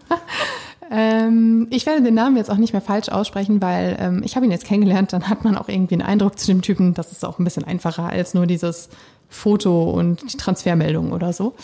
[0.92, 4.46] ähm, ich werde den Namen jetzt auch nicht mehr falsch aussprechen, weil ähm, ich habe
[4.46, 6.94] ihn jetzt kennengelernt, dann hat man auch irgendwie einen Eindruck zu dem Typen.
[6.94, 8.90] Das ist auch ein bisschen einfacher als nur dieses
[9.30, 11.56] Foto und die Transfermeldung oder so.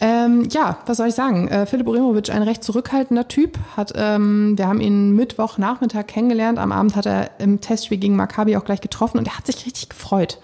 [0.00, 1.46] Ähm, ja, was soll ich sagen?
[1.46, 6.58] Äh, Philipp Uremovic, ein recht zurückhaltender Typ, hat, ähm, wir haben ihn Mittwochnachmittag kennengelernt.
[6.58, 9.64] Am Abend hat er im Testspiel gegen Maccabi auch gleich getroffen und er hat sich
[9.64, 10.38] richtig gefreut.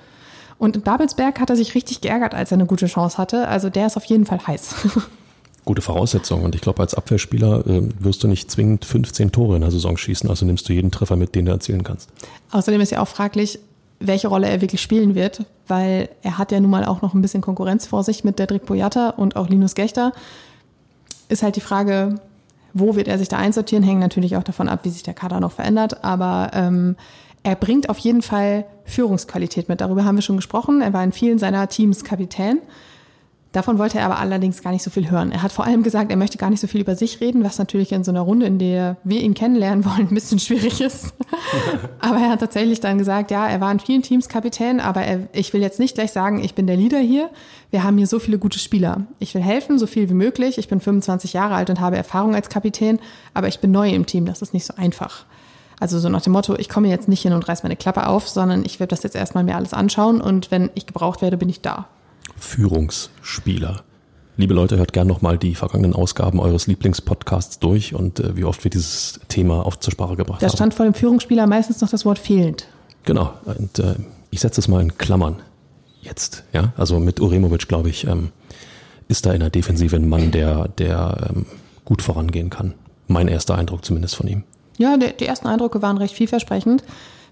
[0.59, 3.49] Und in Babelsberg hat er sich richtig geärgert, als er eine gute Chance hatte.
[3.49, 4.77] Also der ist auf jeden Fall heiß.
[5.69, 6.45] gute Voraussetzung.
[6.45, 9.99] Und ich glaube, als Abwehrspieler äh, wirst du nicht zwingend 15 Tore in der Saison
[9.99, 12.09] schießen, also nimmst du jeden Treffer mit, den du erzielen kannst.
[12.53, 13.59] Außerdem ist ja auch fraglich,
[14.01, 17.21] welche Rolle er wirklich spielen wird, weil er hat ja nun mal auch noch ein
[17.21, 20.15] bisschen Konkurrenz vor sich mit Dedrick Boyata und auch Linus Gechter.
[21.29, 22.15] Ist halt die Frage,
[22.73, 25.39] wo wird er sich da einsortieren, hängt natürlich auch davon ab, wie sich der Kader
[25.39, 26.97] noch verändert, aber ähm,
[27.43, 29.83] er bringt auf jeden Fall Führungsqualität mit.
[29.83, 30.81] Darüber haben wir schon gesprochen.
[30.81, 32.61] Er war in vielen seiner Teams Kapitän.
[33.53, 35.33] Davon wollte er aber allerdings gar nicht so viel hören.
[35.33, 37.59] Er hat vor allem gesagt, er möchte gar nicht so viel über sich reden, was
[37.59, 41.15] natürlich in so einer Runde, in der wir ihn kennenlernen wollen, ein bisschen schwierig ist.
[42.01, 45.29] aber er hat tatsächlich dann gesagt, ja, er war in vielen Teams Kapitän, aber er,
[45.33, 47.31] ich will jetzt nicht gleich sagen, ich bin der Leader hier.
[47.71, 49.07] Wir haben hier so viele gute Spieler.
[49.19, 50.59] Ich will helfen, so viel wie möglich.
[50.59, 52.99] Ich bin 25 Jahre alt und habe Erfahrung als Kapitän,
[53.33, 54.27] aber ich bin neu im Team.
[54.27, 55.25] Das ist nicht so einfach.
[55.81, 58.29] Also so nach dem Motto, ich komme jetzt nicht hin und reiß meine Klappe auf,
[58.29, 61.49] sondern ich werde das jetzt erstmal mir alles anschauen und wenn ich gebraucht werde, bin
[61.49, 61.89] ich da.
[62.39, 63.83] Führungsspieler.
[64.37, 68.63] liebe Leute, hört gerne nochmal die vergangenen Ausgaben eures Lieblingspodcasts durch und äh, wie oft
[68.65, 70.55] wir dieses Thema oft zur Sprache gebracht Da haben.
[70.57, 72.67] stand vor dem Führungsspieler meistens noch das Wort fehlend.
[73.05, 73.33] Genau.
[73.45, 73.95] Und äh,
[74.31, 75.37] ich setze es mal in Klammern.
[76.03, 76.73] Jetzt, ja.
[76.77, 78.31] Also mit Uremovic, glaube ich, ähm,
[79.09, 81.47] ist da in der Defensive ein Mann, der, der ähm,
[81.85, 82.75] gut vorangehen kann.
[83.09, 84.45] Mein erster Eindruck zumindest von ihm.
[84.77, 86.85] Ja, die, die ersten Eindrücke waren recht vielversprechend.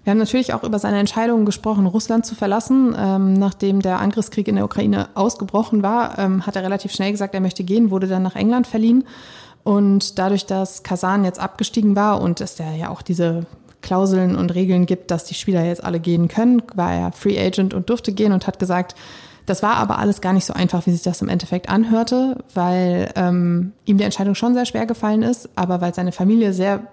[0.07, 2.95] Wir haben natürlich auch über seine Entscheidung gesprochen, Russland zu verlassen.
[2.97, 7.33] Ähm, nachdem der Angriffskrieg in der Ukraine ausgebrochen war, ähm, hat er relativ schnell gesagt,
[7.33, 9.03] er möchte gehen, wurde dann nach England verliehen.
[9.65, 13.47] Und dadurch, dass Kasan jetzt abgestiegen war und es ja auch diese
[13.81, 17.73] Klauseln und Regeln gibt, dass die Spieler jetzt alle gehen können, war er Free Agent
[17.73, 18.95] und durfte gehen und hat gesagt,
[19.45, 23.11] das war aber alles gar nicht so einfach, wie sich das im Endeffekt anhörte, weil
[23.17, 26.87] ähm, ihm die Entscheidung schon sehr schwer gefallen ist, aber weil seine Familie sehr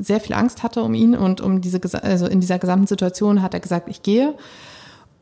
[0.00, 3.54] sehr viel Angst hatte um ihn und um diese also in dieser gesamten Situation hat
[3.54, 4.34] er gesagt, ich gehe.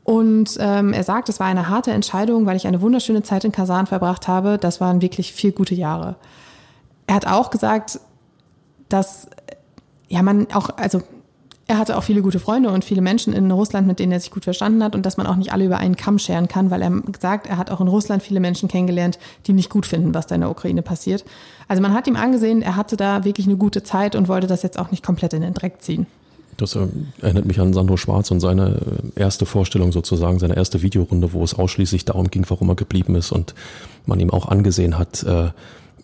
[0.04, 3.52] Und ähm, er sagt, es war eine harte Entscheidung, weil ich eine wunderschöne Zeit in
[3.52, 4.56] Kasan verbracht habe.
[4.56, 6.16] Das waren wirklich vier gute Jahre.
[7.06, 8.00] Er hat auch gesagt,
[8.88, 9.28] dass
[10.08, 11.02] ja man auch, also
[11.68, 14.30] er hatte auch viele gute Freunde und viele Menschen in Russland, mit denen er sich
[14.30, 16.80] gut verstanden hat und dass man auch nicht alle über einen Kamm scheren kann, weil
[16.80, 20.26] er sagt, er hat auch in Russland viele Menschen kennengelernt, die nicht gut finden, was
[20.26, 21.26] da in der Ukraine passiert.
[21.68, 24.62] Also man hat ihm angesehen, er hatte da wirklich eine gute Zeit und wollte das
[24.62, 26.06] jetzt auch nicht komplett in den Dreck ziehen.
[26.56, 26.86] Das äh,
[27.20, 28.80] erinnert mich an Sandro Schwarz und seine
[29.14, 33.14] äh, erste Vorstellung sozusagen, seine erste Videorunde, wo es ausschließlich darum ging, warum er geblieben
[33.14, 33.54] ist und
[34.06, 35.24] man ihm auch angesehen hat,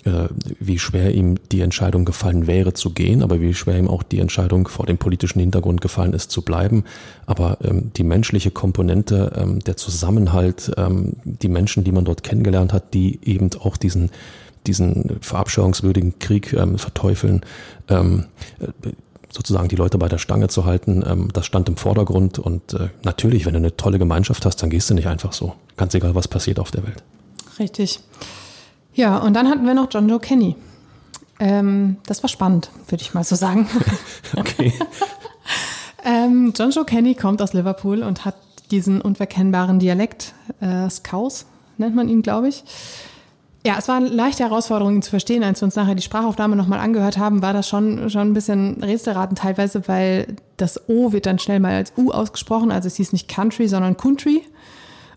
[0.05, 0.29] äh,
[0.61, 4.21] wie schwer ihm die Entscheidung gefallen wäre zu gehen, aber wie schwer ihm auch die
[4.21, 6.85] Entscheidung vor dem politischen Hintergrund gefallen ist zu bleiben.
[7.27, 12.73] Aber ähm, die menschliche Komponente, ähm, der Zusammenhalt, ähm, die Menschen, die man dort kennengelernt
[12.73, 14.11] hat, die eben auch diesen
[14.67, 17.43] diesen verabscheuungswürdigen Krieg ähm, verteufeln,
[17.89, 18.25] ähm,
[18.61, 18.93] äh,
[19.31, 22.39] sozusagen die Leute bei der Stange zu halten, ähm, das stand im Vordergrund.
[22.39, 25.55] Und äh, natürlich, wenn du eine tolle Gemeinschaft hast, dann gehst du nicht einfach so.
[25.77, 27.03] Ganz egal, was passiert auf der Welt.
[27.59, 28.01] Richtig.
[28.95, 30.57] Ja, und dann hatten wir noch John Joe Kenny.
[31.41, 33.69] Ähm, das war spannend, würde ich mal so sagen.
[34.37, 34.73] Okay.
[36.05, 38.35] ähm, John Joe Kenny kommt aus Liverpool und hat
[38.71, 41.47] diesen unverkennbaren Dialekt, äh, Scouse
[41.79, 42.65] nennt man ihn, glaube ich.
[43.67, 45.43] Ja, es war eine leichte Herausforderung, ihn zu verstehen.
[45.43, 48.83] Als wir uns nachher die Sprachaufnahme nochmal angehört haben, war das schon, schon ein bisschen
[48.83, 52.71] Rätselraten teilweise, weil das O wird dann schnell mal als U ausgesprochen.
[52.71, 54.43] Also es hieß nicht Country, sondern Country.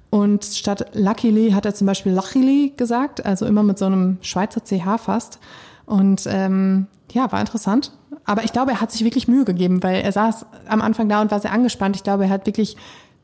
[0.10, 4.62] Und statt Luckily hat er zum Beispiel Luckily gesagt, also immer mit so einem Schweizer
[4.62, 5.40] CH fast.
[5.86, 7.92] Und ähm, ja, war interessant.
[8.26, 11.22] Aber ich glaube, er hat sich wirklich Mühe gegeben, weil er saß am Anfang da
[11.22, 11.96] und war sehr angespannt.
[11.96, 12.78] Ich glaube, er hat wirklich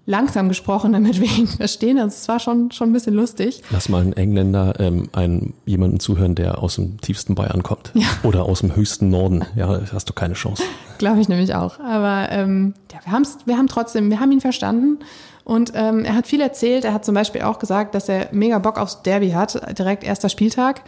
[0.05, 1.97] langsam gesprochen, damit wir ihn verstehen.
[1.97, 3.61] Also es war schon, schon ein bisschen lustig.
[3.69, 7.91] Lass mal einen Engländer ähm, einen, jemanden zuhören, der aus dem tiefsten Bayern kommt.
[7.93, 8.07] Ja.
[8.23, 9.45] Oder aus dem höchsten Norden.
[9.55, 10.63] Ja, hast du keine Chance.
[10.97, 11.79] Glaube ich nämlich auch.
[11.79, 14.99] Aber ähm, ja, wir, haben's, wir haben trotzdem, wir haben ihn verstanden.
[15.43, 16.85] Und ähm, er hat viel erzählt.
[16.85, 20.29] Er hat zum Beispiel auch gesagt, dass er mega Bock aufs Derby hat, direkt erster
[20.29, 20.81] Spieltag.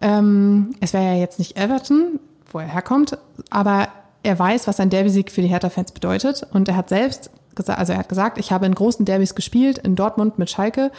[0.00, 2.18] Ähm, es wäre ja jetzt nicht Everton,
[2.50, 3.16] wo er herkommt,
[3.50, 3.88] aber
[4.24, 6.46] er weiß, was ein Derby-Sieg für die Hertha-Fans bedeutet.
[6.52, 9.78] Und er hat selbst gesagt, also er hat gesagt, ich habe in großen Derbys gespielt,
[9.78, 10.90] in Dortmund mit Schalke,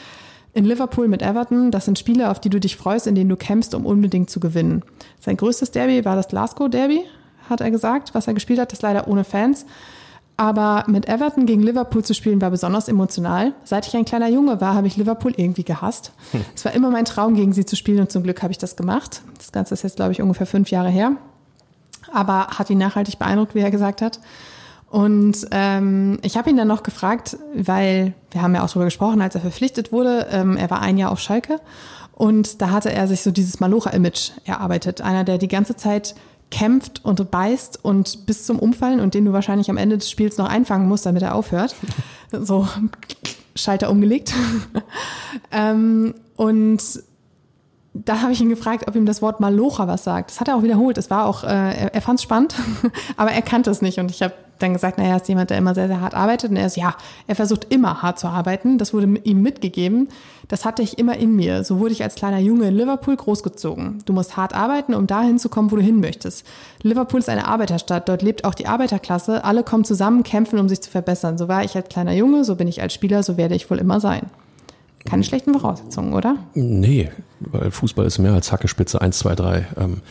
[0.53, 1.71] in Liverpool mit Everton.
[1.71, 4.39] Das sind Spiele, auf die du dich freust, in denen du kämpfst, um unbedingt zu
[4.39, 4.83] gewinnen.
[5.19, 7.03] Sein größtes Derby war das Glasgow Derby,
[7.49, 9.65] hat er gesagt, was er gespielt hat, das leider ohne Fans.
[10.35, 13.53] Aber mit Everton gegen Liverpool zu spielen war besonders emotional.
[13.63, 16.11] Seit ich ein kleiner Junge war, habe ich Liverpool irgendwie gehasst.
[16.31, 16.43] Hm.
[16.55, 18.75] Es war immer mein Traum, gegen sie zu spielen und zum Glück habe ich das
[18.75, 19.21] gemacht.
[19.37, 21.13] Das Ganze ist jetzt, glaube ich, ungefähr fünf Jahre her.
[22.11, 24.19] Aber hat ihn nachhaltig beeindruckt, wie er gesagt hat.
[24.89, 29.21] Und ähm, ich habe ihn dann noch gefragt, weil wir haben ja auch darüber gesprochen,
[29.21, 30.27] als er verpflichtet wurde.
[30.31, 31.59] Ähm, er war ein Jahr auf Schalke
[32.13, 35.01] und da hatte er sich so dieses Malocha-Image erarbeitet.
[35.01, 36.13] Einer, der die ganze Zeit
[36.53, 40.37] kämpft und beißt und bis zum Umfallen und den du wahrscheinlich am Ende des Spiels
[40.37, 41.75] noch einfangen musst, damit er aufhört.
[42.35, 42.67] So
[43.55, 44.33] Schalter umgelegt.
[45.51, 46.81] ähm, und
[47.93, 50.31] da habe ich ihn gefragt, ob ihm das Wort Malocha was sagt.
[50.31, 50.97] Das hat er auch wiederholt.
[50.97, 52.55] Es war auch, äh, er, er fand es spannend,
[53.17, 53.99] aber er kannte es nicht.
[53.99, 56.51] Und ich habe dann gesagt, naja, er ist jemand, der immer sehr, sehr hart arbeitet.
[56.51, 56.95] Und er ist, ja,
[57.27, 58.77] er versucht immer hart zu arbeiten.
[58.77, 60.07] Das wurde ihm mitgegeben.
[60.47, 61.63] Das hatte ich immer in mir.
[61.63, 63.99] So wurde ich als kleiner Junge in Liverpool großgezogen.
[64.05, 66.45] Du musst hart arbeiten, um dahin zu kommen, wo du hin möchtest.
[66.81, 68.09] Liverpool ist eine Arbeiterstadt.
[68.09, 69.43] Dort lebt auch die Arbeiterklasse.
[69.43, 71.37] Alle kommen zusammen, kämpfen, um sich zu verbessern.
[71.37, 73.77] So war ich als kleiner Junge, so bin ich als Spieler, so werde ich wohl
[73.77, 74.29] immer sein.
[75.05, 76.37] Keine schlechten Voraussetzungen, oder?
[76.53, 79.67] Nee, weil Fußball ist mehr als Hackespitze 1, 2, 3.
[79.77, 80.01] Ähm,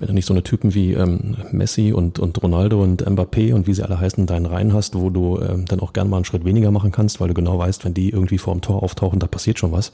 [0.00, 3.66] wenn du nicht so eine Typen wie ähm, Messi und, und Ronaldo und Mbappé und
[3.66, 6.24] wie sie alle heißen, deinen Reihen hast, wo du ähm, dann auch gern mal einen
[6.24, 9.20] Schritt weniger machen kannst, weil du genau weißt, wenn die irgendwie vor dem Tor auftauchen,
[9.20, 9.92] da passiert schon was.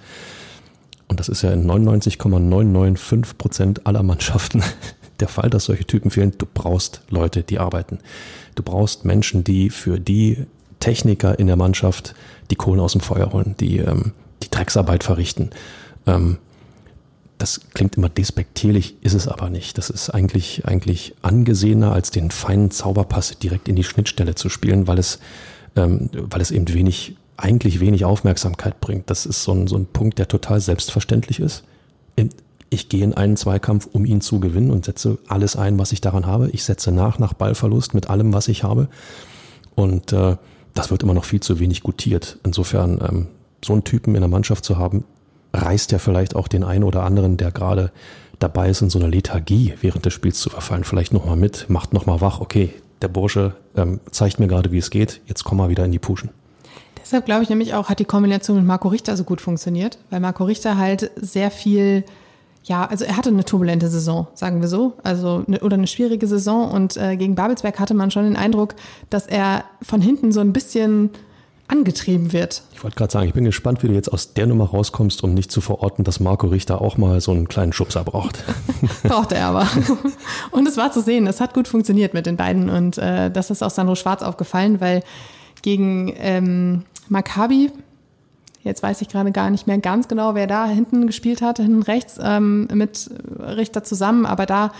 [1.08, 4.62] Und das ist ja in 99,995 Prozent aller Mannschaften
[5.20, 6.32] der Fall, dass solche Typen fehlen.
[6.38, 7.98] Du brauchst Leute, die arbeiten.
[8.54, 10.46] Du brauchst Menschen, die für die
[10.78, 12.14] Techniker in der Mannschaft
[12.50, 15.50] die Kohlen aus dem Feuer holen, die ähm, die Drecksarbeit verrichten.
[16.06, 16.38] Ähm,
[17.38, 19.76] das klingt immer despektierlich, ist es aber nicht.
[19.78, 24.86] Das ist eigentlich, eigentlich angesehener, als den feinen Zauberpass direkt in die Schnittstelle zu spielen,
[24.86, 25.18] weil es,
[25.76, 29.10] ähm, weil es eben wenig, eigentlich wenig Aufmerksamkeit bringt.
[29.10, 31.64] Das ist so ein, so ein Punkt, der total selbstverständlich ist.
[32.70, 36.00] Ich gehe in einen Zweikampf, um ihn zu gewinnen und setze alles ein, was ich
[36.00, 36.48] daran habe.
[36.50, 38.88] Ich setze nach, nach Ballverlust mit allem, was ich habe.
[39.74, 40.36] Und äh,
[40.74, 42.38] das wird immer noch viel zu wenig gutiert.
[42.44, 43.26] Insofern, ähm,
[43.64, 45.04] so einen Typen in der Mannschaft zu haben,
[45.56, 47.90] reißt ja vielleicht auch den einen oder anderen, der gerade
[48.38, 51.92] dabei ist, in so einer Lethargie während des Spiels zu verfallen, vielleicht nochmal mit, macht
[51.92, 52.70] nochmal wach, okay,
[53.02, 55.98] der Bursche ähm, zeigt mir gerade, wie es geht, jetzt komm mal wieder in die
[55.98, 56.30] Puschen.
[57.00, 60.20] Deshalb glaube ich nämlich auch, hat die Kombination mit Marco Richter so gut funktioniert, weil
[60.20, 62.04] Marco Richter halt sehr viel,
[62.64, 66.26] ja, also er hatte eine turbulente Saison, sagen wir so, also eine, oder eine schwierige
[66.26, 68.74] Saison und äh, gegen Babelsberg hatte man schon den Eindruck,
[69.08, 71.10] dass er von hinten so ein bisschen
[71.68, 72.62] angetrieben wird.
[72.72, 75.34] Ich wollte gerade sagen, ich bin gespannt, wie du jetzt aus der Nummer rauskommst, um
[75.34, 78.44] nicht zu verorten, dass Marco Richter auch mal so einen kleinen Schubser braucht.
[79.02, 79.68] Braucht er aber.
[80.50, 83.50] Und es war zu sehen, es hat gut funktioniert mit den beiden und äh, das
[83.50, 85.02] ist auch Sandro Schwarz aufgefallen, weil
[85.62, 87.72] gegen ähm, Maccabi,
[88.62, 91.82] jetzt weiß ich gerade gar nicht mehr ganz genau, wer da hinten gespielt hat, hinten
[91.82, 94.72] rechts ähm, mit Richter zusammen, aber da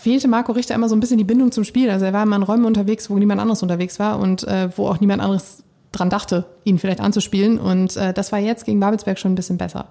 [0.00, 1.90] fehlte Marco Richter immer so ein bisschen die Bindung zum Spiel.
[1.90, 4.88] Also er war immer in Räumen unterwegs, wo niemand anderes unterwegs war und äh, wo
[4.88, 7.58] auch niemand anderes dran dachte, ihn vielleicht anzuspielen.
[7.58, 9.88] Und äh, das war jetzt gegen Babelsberg schon ein bisschen besser.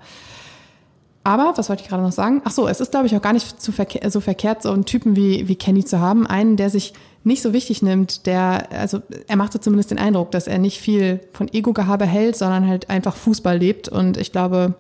[1.23, 2.43] Aber, was wollte ich gerade noch sagen?
[2.45, 4.86] Ach so, es ist, glaube ich, auch gar nicht zu verkehr, so verkehrt, so einen
[4.86, 6.28] Typen wie, wie Kenny zu haben.
[6.28, 10.45] Einen, der sich nicht so wichtig nimmt, der, also er machte zumindest den Eindruck, dass
[10.45, 13.89] er nicht viel von Ego-Gehabe hält, sondern halt einfach Fußball lebt.
[13.89, 14.75] Und ich glaube,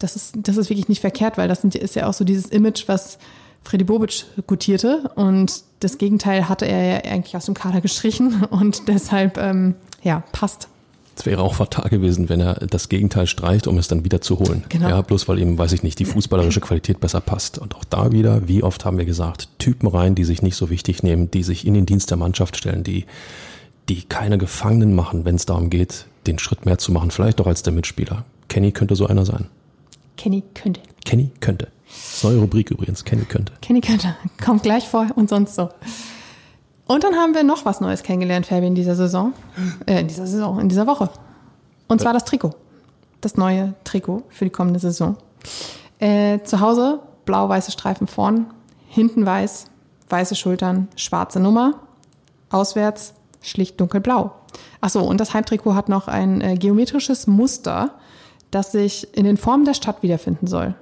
[0.00, 2.46] das ist, das ist wirklich nicht verkehrt, weil das sind, ist ja auch so dieses
[2.46, 3.18] Image, was
[3.64, 5.10] Freddy Bobic gutierte.
[5.14, 10.22] Und das Gegenteil hatte er ja eigentlich aus dem Kader gestrichen und deshalb, ähm, ja,
[10.32, 10.68] passt.
[11.16, 14.38] Es wäre auch fatal gewesen, wenn er das Gegenteil streicht, um es dann wieder zu
[14.38, 14.62] holen.
[14.68, 14.88] Genau.
[14.88, 17.58] Ja, bloß weil ihm, weiß ich nicht, die fußballerische Qualität besser passt.
[17.58, 20.70] Und auch da wieder, wie oft haben wir gesagt, Typen rein, die sich nicht so
[20.70, 23.04] wichtig nehmen, die sich in den Dienst der Mannschaft stellen, die,
[23.88, 27.48] die keine Gefangenen machen, wenn es darum geht, den Schritt mehr zu machen, vielleicht auch
[27.48, 28.24] als der Mitspieler.
[28.46, 29.46] Kenny könnte so einer sein.
[30.16, 30.80] Kenny könnte.
[31.04, 31.66] Kenny könnte.
[32.22, 33.52] Neue Rubrik übrigens, Kenny könnte.
[33.60, 34.16] Kenny könnte.
[34.44, 35.70] Kommt gleich vor und sonst so.
[36.86, 39.34] Und dann haben wir noch was Neues kennengelernt, Fabi, in dieser Saison.
[39.86, 41.10] Äh, in dieser Saison, in dieser Woche.
[41.86, 42.54] Und zwar das Trikot.
[43.20, 45.16] Das neue Trikot für die kommende Saison.
[45.98, 48.46] Äh, zu Hause blau-weiße Streifen vorn,
[48.88, 49.66] hinten weiß,
[50.08, 51.80] weiße Schultern, schwarze Nummer.
[52.50, 54.32] Auswärts schlicht dunkelblau.
[54.80, 57.90] Achso, und das Heimtrikot hat noch ein äh, geometrisches Muster,
[58.50, 60.74] das sich in den Formen der Stadt wiederfinden soll.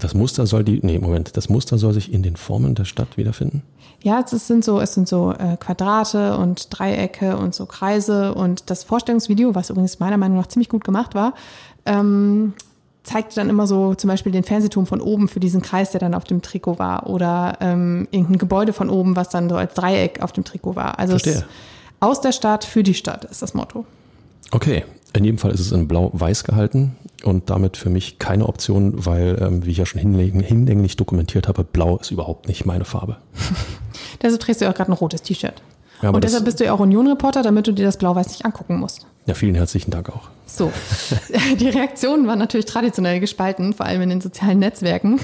[0.00, 3.16] Das Muster soll die, nee, Moment, das Muster soll sich in den Formen der Stadt
[3.16, 3.62] wiederfinden?
[4.02, 8.70] Ja, es sind so, es sind so äh, Quadrate und Dreiecke und so Kreise und
[8.70, 11.34] das Vorstellungsvideo, was übrigens meiner Meinung nach ziemlich gut gemacht war,
[11.86, 12.52] ähm,
[13.04, 16.14] zeigte dann immer so zum Beispiel den Fernsehturm von oben für diesen Kreis, der dann
[16.14, 20.20] auf dem Trikot war oder ähm, irgendein Gebäude von oben, was dann so als Dreieck
[20.22, 20.98] auf dem Trikot war.
[20.98, 21.16] Also
[22.00, 23.86] aus der Stadt für die Stadt ist das Motto.
[24.50, 29.06] Okay, in jedem Fall ist es in blau-weiß gehalten und damit für mich keine Option,
[29.06, 33.16] weil, ähm, wie ich ja schon hinlänglich dokumentiert habe, blau ist überhaupt nicht meine Farbe.
[34.22, 35.62] deshalb trägst du ja auch gerade ein rotes T-Shirt.
[36.02, 38.78] Ja, und deshalb bist du ja auch Union-Reporter, damit du dir das Blau-Weiß nicht angucken
[38.78, 39.06] musst.
[39.24, 40.28] Ja, vielen herzlichen Dank auch.
[40.44, 40.70] So,
[41.58, 45.20] die Reaktionen waren natürlich traditionell gespalten, vor allem in den sozialen Netzwerken.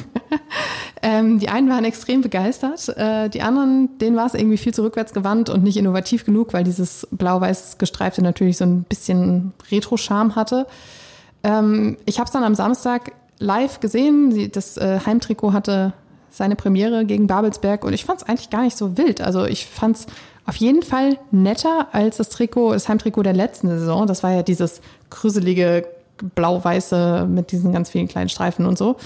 [1.02, 4.83] ähm, die einen waren extrem begeistert, äh, die anderen, denen war es irgendwie viel zu
[4.83, 10.37] rückwärts gewandt und nicht innovativ genug, weil dieses blau-weiß gestreifte natürlich so ein bisschen Retro-Charme
[10.37, 10.66] hatte.
[11.42, 14.50] Ähm, ich habe es dann am Samstag live gesehen.
[14.52, 15.92] Das äh, Heimtrikot hatte
[16.31, 19.20] seine Premiere gegen Babelsberg und ich fand es eigentlich gar nicht so wild.
[19.20, 20.07] Also ich fand es
[20.46, 24.07] auf jeden Fall netter als das Trikot, das Heimtrikot der letzten Saison.
[24.07, 25.87] Das war ja dieses krüselige
[26.35, 28.96] blau-weiße mit diesen ganz vielen kleinen Streifen und so.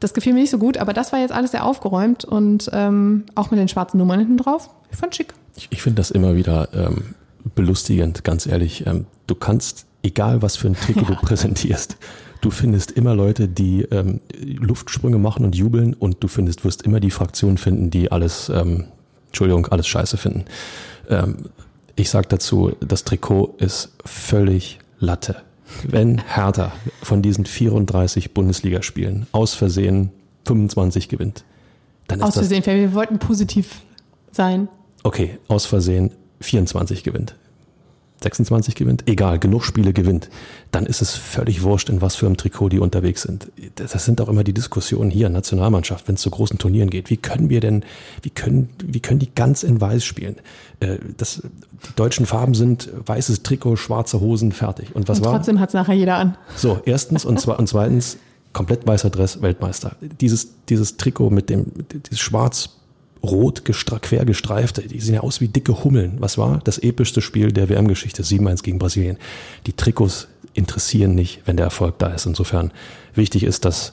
[0.00, 3.24] Das gefiel mir nicht so gut, aber das war jetzt alles sehr aufgeräumt und ähm,
[3.34, 4.70] auch mit den schwarzen Nummern hinten drauf.
[4.90, 5.34] Ich fand schick.
[5.56, 7.14] Ich, ich finde das immer wieder ähm,
[7.56, 8.86] belustigend, ganz ehrlich.
[8.86, 11.14] Ähm, du kannst, egal was für ein Trikot ja.
[11.14, 11.96] du präsentierst,
[12.40, 17.00] du findest immer Leute, die ähm, Luftsprünge machen und jubeln und du findest, wirst immer
[17.00, 18.84] die Fraktion finden, die alles ähm,
[19.28, 20.44] Entschuldigung, alles scheiße finden.
[21.08, 21.36] Ähm,
[21.96, 25.36] ich sage dazu, das Trikot ist völlig Latte.
[25.86, 26.72] Wenn Hertha
[27.02, 30.10] von diesen 34 Bundesligaspielen aus Versehen
[30.46, 31.44] 25 gewinnt,
[32.06, 33.82] dann ist aus Versehen, das, wir wollten positiv
[34.32, 34.68] sein.
[35.02, 37.34] Okay, aus Versehen 24 gewinnt.
[38.22, 40.28] 26 gewinnt, egal, genug Spiele gewinnt,
[40.72, 43.48] dann ist es völlig wurscht, in was für einem Trikot die unterwegs sind.
[43.76, 47.10] Das sind auch immer die Diskussionen hier, Nationalmannschaft, wenn es zu großen Turnieren geht.
[47.10, 47.84] Wie können wir denn,
[48.22, 50.36] wie können, wie können die ganz in weiß spielen?
[50.80, 54.94] Äh, das, die deutschen Farben sind weißes Trikot, schwarze Hosen, fertig.
[54.94, 55.36] Und was und war?
[55.36, 56.36] Trotzdem hat es nachher jeder an.
[56.56, 58.18] So, erstens und, zwe und zweitens,
[58.52, 59.96] komplett weißer Dress, Weltmeister.
[60.00, 61.66] Dieses, dieses Trikot mit dem,
[62.10, 62.18] dieses
[63.20, 63.64] schwarz-rot
[64.02, 66.16] quer gestreifte, die sehen ja aus wie dicke Hummeln.
[66.18, 68.22] Was war das epischste Spiel der WM-Geschichte?
[68.22, 69.18] 7-1 gegen Brasilien.
[69.66, 72.26] Die Trikots interessieren nicht, wenn der Erfolg da ist.
[72.26, 72.72] Insofern
[73.14, 73.92] wichtig ist, dass,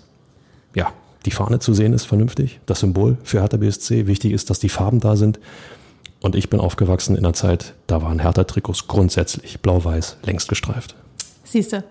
[0.73, 0.91] ja,
[1.25, 4.07] die Fahne zu sehen ist vernünftig, das Symbol für Hertha BSC.
[4.07, 5.39] Wichtig ist, dass die Farben da sind.
[6.21, 10.95] Und ich bin aufgewachsen in einer Zeit, da waren Hertha-Trikots grundsätzlich blau-weiß, längst gestreift.
[11.43, 11.83] Siehste.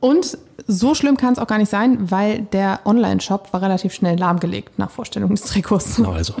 [0.00, 4.18] Und so schlimm kann es auch gar nicht sein, weil der Online-Shop war relativ schnell
[4.18, 5.98] lahmgelegt nach Vorstellung des Trikots.
[5.98, 6.34] Na also.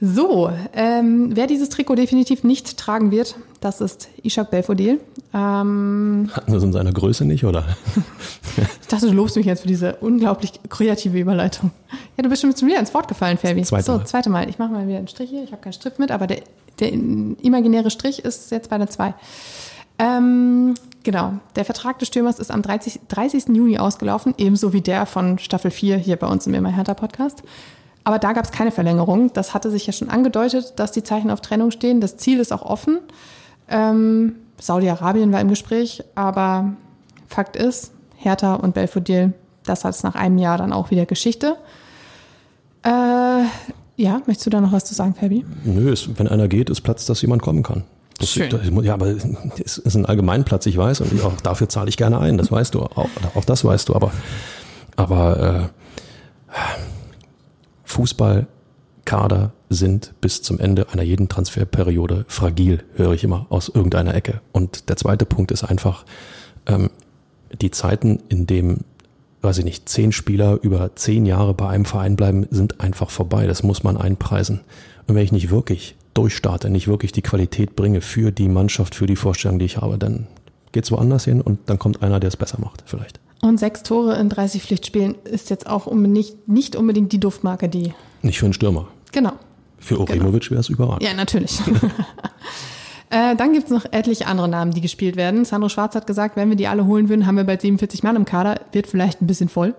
[0.00, 5.00] So, ähm, wer dieses Trikot definitiv nicht tragen wird, das ist Ishak Belfodil.
[5.34, 7.64] Ähm, Hatten wir es in seiner Größe nicht, oder?
[8.80, 11.72] ich dachte, du lobst mich jetzt für diese unglaublich kreative Überleitung.
[12.16, 13.62] Ja, du bist schon wieder ins Wort gefallen, Fabi.
[13.62, 14.48] Zweite so, zweite Mal.
[14.48, 15.42] Ich mache mal wieder einen Strich hier.
[15.42, 16.42] Ich habe keinen Stift mit, aber der,
[16.78, 19.14] der imaginäre Strich ist jetzt bei der 2.
[19.98, 23.48] Ähm, genau, der Vertrag des Stürmers ist am 30, 30.
[23.48, 27.42] Juni ausgelaufen, ebenso wie der von Staffel 4 hier bei uns im Immer Hertha Podcast.
[28.04, 29.32] Aber da gab es keine Verlängerung.
[29.32, 32.00] Das hatte sich ja schon angedeutet, dass die Zeichen auf Trennung stehen.
[32.00, 33.00] Das Ziel ist auch offen.
[33.68, 36.72] Ähm, Saudi-Arabien war im Gespräch, aber
[37.28, 39.34] Fakt ist, Hertha und Belfodil,
[39.64, 41.56] das hat es nach einem Jahr dann auch wieder Geschichte.
[42.82, 43.44] Äh,
[43.96, 45.44] ja, möchtest du da noch was zu sagen, Fabi?
[45.64, 47.84] Nö, es, wenn einer geht, ist Platz, dass jemand kommen kann.
[48.18, 48.50] Das, Schön.
[48.50, 49.08] Das, ja, aber
[49.64, 52.74] es ist ein Allgemeinplatz, ich weiß, und auch dafür zahle ich gerne ein, das weißt
[52.74, 54.10] du, auch, auch das weißt du, aber,
[54.96, 55.70] aber
[56.50, 56.52] äh,
[57.88, 64.40] Fußballkader sind bis zum Ende einer jeden Transferperiode fragil, höre ich immer aus irgendeiner Ecke.
[64.52, 66.04] Und der zweite Punkt ist einfach,
[66.66, 66.90] ähm,
[67.60, 68.80] die Zeiten, in dem,
[69.40, 73.46] weiß ich nicht, zehn Spieler über zehn Jahre bei einem Verein bleiben, sind einfach vorbei.
[73.46, 74.60] Das muss man einpreisen.
[75.06, 79.06] Und wenn ich nicht wirklich durchstarte, nicht wirklich die Qualität bringe für die Mannschaft, für
[79.06, 80.26] die Vorstellung, die ich habe, dann
[80.72, 83.18] geht's woanders hin und dann kommt einer, der es besser macht, vielleicht.
[83.40, 87.94] Und sechs Tore in 30 Pflichtspielen ist jetzt auch nicht, nicht unbedingt die Duftmarke, die.
[88.22, 88.88] Nicht für einen Stürmer.
[89.12, 89.32] Genau.
[89.78, 91.02] Für Oremovic wäre es überragend.
[91.02, 91.60] Ja, natürlich.
[93.10, 95.44] äh, dann gibt's noch etliche andere Namen, die gespielt werden.
[95.44, 98.16] Sandro Schwarz hat gesagt, wenn wir die alle holen würden, haben wir bald 47 Mann
[98.16, 98.60] im Kader.
[98.72, 99.74] Wird vielleicht ein bisschen voll.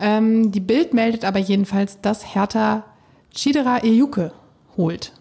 [0.00, 2.84] Ähm, die Bild meldet aber jedenfalls, dass Hertha
[3.32, 4.32] Chidera Ejuke
[4.76, 5.12] holt.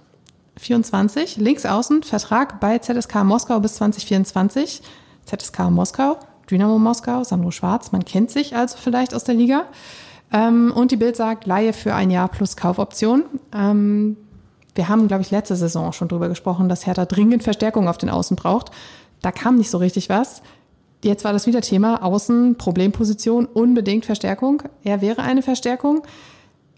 [0.57, 4.81] 24, links außen, Vertrag bei ZSK Moskau bis 2024.
[5.25, 6.17] ZSK Moskau,
[6.51, 9.65] Dynamo Moskau, Sandro Schwarz, man kennt sich also vielleicht aus der Liga.
[10.31, 13.23] Ähm, und die Bild sagt, Laie für ein Jahr plus Kaufoption.
[13.53, 14.17] Ähm,
[14.75, 18.09] wir haben, glaube ich, letzte Saison schon drüber gesprochen, dass Hertha dringend Verstärkung auf den
[18.09, 18.71] Außen braucht.
[19.21, 20.41] Da kam nicht so richtig was.
[21.03, 24.63] Jetzt war das wieder Thema Außen, Problemposition, unbedingt Verstärkung.
[24.83, 26.03] Er wäre eine Verstärkung.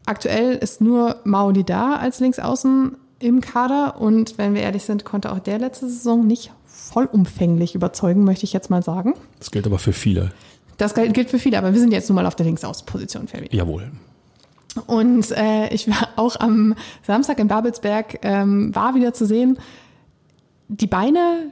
[0.05, 5.31] Aktuell ist nur Mauli da als Linksaußen im Kader und wenn wir ehrlich sind, konnte
[5.31, 6.51] auch der letzte Saison nicht
[6.91, 9.13] vollumfänglich überzeugen, möchte ich jetzt mal sagen.
[9.39, 10.31] Das gilt aber für viele.
[10.77, 13.47] Das gilt für viele, aber wir sind jetzt nun mal auf der Linksaußenposition, Fabi.
[13.51, 13.91] Jawohl.
[14.87, 16.75] Und äh, ich war auch am
[17.05, 19.59] Samstag in Babelsberg, ähm, war wieder zu sehen,
[20.67, 21.51] die Beine,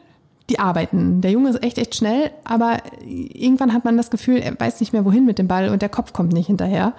[0.50, 1.22] die arbeiten.
[1.22, 4.92] Der Junge ist echt, echt schnell, aber irgendwann hat man das Gefühl, er weiß nicht
[4.92, 6.94] mehr, wohin mit dem Ball und der Kopf kommt nicht hinterher.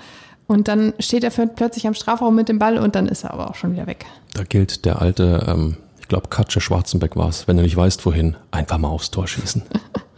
[0.47, 3.51] Und dann steht er plötzlich am Strafraum mit dem Ball und dann ist er aber
[3.51, 4.07] auch schon wieder weg.
[4.35, 5.77] Da gilt der alte, ähm,
[6.13, 9.63] glaube, Katsche Schwarzenbeck war es, wenn du nicht weißt, wohin, einfach mal aufs Tor schießen.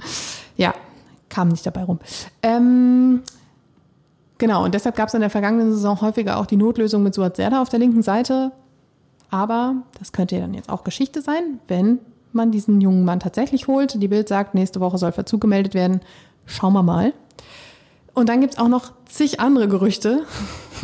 [0.56, 0.74] ja,
[1.28, 2.00] kam nicht dabei rum.
[2.42, 3.22] Ähm,
[4.38, 7.36] genau, und deshalb gab es in der vergangenen Saison häufiger auch die Notlösung mit Suat
[7.36, 8.50] Serda auf der linken Seite.
[9.30, 12.00] Aber das könnte ja dann jetzt auch Geschichte sein, wenn
[12.32, 14.02] man diesen jungen Mann tatsächlich holt.
[14.02, 16.00] Die Bild sagt, nächste Woche soll Verzug gemeldet werden.
[16.44, 17.12] Schauen wir mal.
[18.14, 20.22] Und dann gibt's auch noch zig andere Gerüchte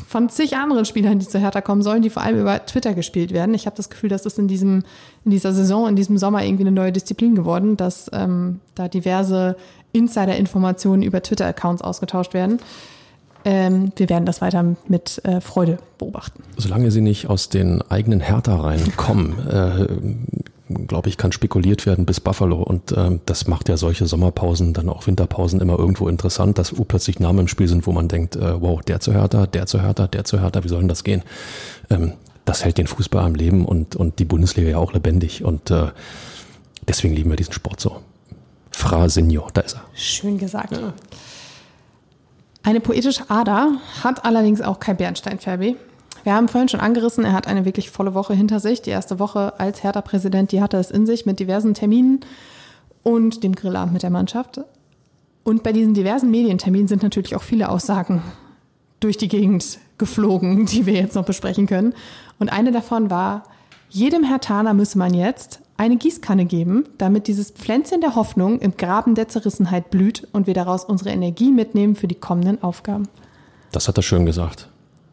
[0.08, 3.32] von zig anderen Spielern, die zu Hertha kommen sollen, die vor allem über Twitter gespielt
[3.32, 3.54] werden.
[3.54, 4.82] Ich habe das Gefühl, dass das in, diesem,
[5.24, 9.56] in dieser Saison, in diesem Sommer irgendwie eine neue Disziplin geworden, dass ähm, da diverse
[9.92, 12.58] Insider-Informationen über Twitter-Accounts ausgetauscht werden.
[13.44, 16.42] Ähm, wir werden das weiter mit äh, Freude beobachten.
[16.56, 19.86] Solange sie nicht aus den eigenen Hertha-Reihen kommen, äh,
[20.86, 22.62] glaube ich, kann spekuliert werden bis Buffalo.
[22.62, 27.20] Und äh, das macht ja solche Sommerpausen, dann auch Winterpausen immer irgendwo interessant, dass plötzlich
[27.20, 30.06] Namen im Spiel sind, wo man denkt, äh, wow, der zu Hertha, der zu Hertha,
[30.06, 31.22] der zu Hertha, wie soll denn das gehen?
[31.90, 32.14] Ähm,
[32.44, 35.44] das hält den Fußball am Leben und, und die Bundesliga ja auch lebendig.
[35.44, 35.88] Und äh,
[36.88, 37.98] deswegen lieben wir diesen Sport so.
[38.70, 39.84] Fra Senior, da ist er.
[39.94, 40.72] Schön gesagt.
[40.72, 40.94] Ja.
[42.62, 45.76] Eine poetische Ader hat allerdings auch Kai Bernstein, Ferbi.
[46.24, 48.82] Wir haben vorhin schon angerissen, er hat eine wirklich volle Woche hinter sich.
[48.82, 52.20] Die erste Woche als Hertha-Präsident, die hatte es in sich mit diversen Terminen
[53.02, 54.60] und dem Grillabend mit der Mannschaft.
[55.44, 58.22] Und bei diesen diversen Medienterminen sind natürlich auch viele Aussagen
[59.00, 61.94] durch die Gegend geflogen, die wir jetzt noch besprechen können.
[62.38, 63.44] Und eine davon war,
[63.88, 69.14] jedem Hertaner müsse man jetzt eine Gießkanne geben, damit dieses Pflänzchen der Hoffnung im Graben
[69.14, 73.08] der Zerrissenheit blüht und wir daraus unsere Energie mitnehmen für die kommenden Aufgaben.
[73.72, 74.68] Das hat er schön gesagt.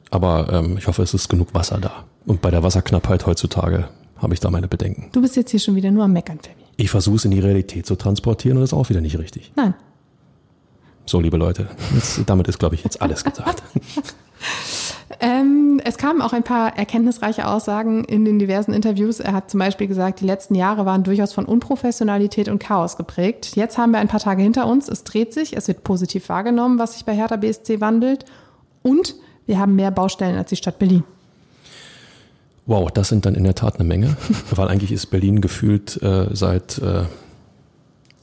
[0.09, 2.05] Aber ähm, ich hoffe, es ist genug Wasser da.
[2.25, 5.09] Und bei der Wasserknappheit heutzutage habe ich da meine Bedenken.
[5.11, 6.63] Du bist jetzt hier schon wieder nur am Meckern, Fabi.
[6.77, 9.51] Ich versuche es in die Realität zu transportieren und das ist auch wieder nicht richtig.
[9.55, 9.73] Nein.
[11.05, 13.63] So, liebe Leute, jetzt, damit ist, glaube ich, jetzt alles gesagt.
[15.19, 19.19] Ähm, es kamen auch ein paar erkenntnisreiche Aussagen in den diversen Interviews.
[19.19, 23.55] Er hat zum Beispiel gesagt, die letzten Jahre waren durchaus von Unprofessionalität und Chaos geprägt.
[23.55, 24.89] Jetzt haben wir ein paar Tage hinter uns.
[24.89, 28.25] Es dreht sich, es wird positiv wahrgenommen, was sich bei Hertha BSC wandelt.
[28.83, 29.15] Und
[29.47, 31.03] wir haben mehr Baustellen als die Stadt Berlin.
[32.67, 34.17] Wow, das sind dann in der Tat eine Menge,
[34.51, 37.05] weil eigentlich ist Berlin gefühlt äh, seit äh,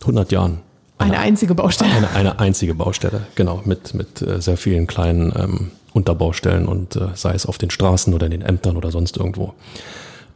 [0.02, 0.58] 100 Jahren
[0.98, 1.92] eine, eine, einzige Baustelle.
[1.92, 7.08] Eine, eine, einzige Baustelle, genau, mit, mit äh, sehr vielen kleinen ähm, Unterbaustellen und äh,
[7.14, 9.54] sei es auf den Straßen oder in den Ämtern oder sonst irgendwo.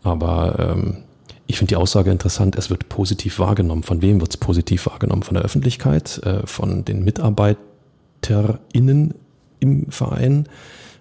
[0.02, 0.98] Aber ähm,
[1.46, 3.82] ich finde die Aussage interessant, es wird positiv wahrgenommen.
[3.82, 5.22] Von wem wird es positiv wahrgenommen?
[5.22, 9.14] Von der Öffentlichkeit, äh, von den MitarbeiterInnen
[9.60, 10.46] im Verein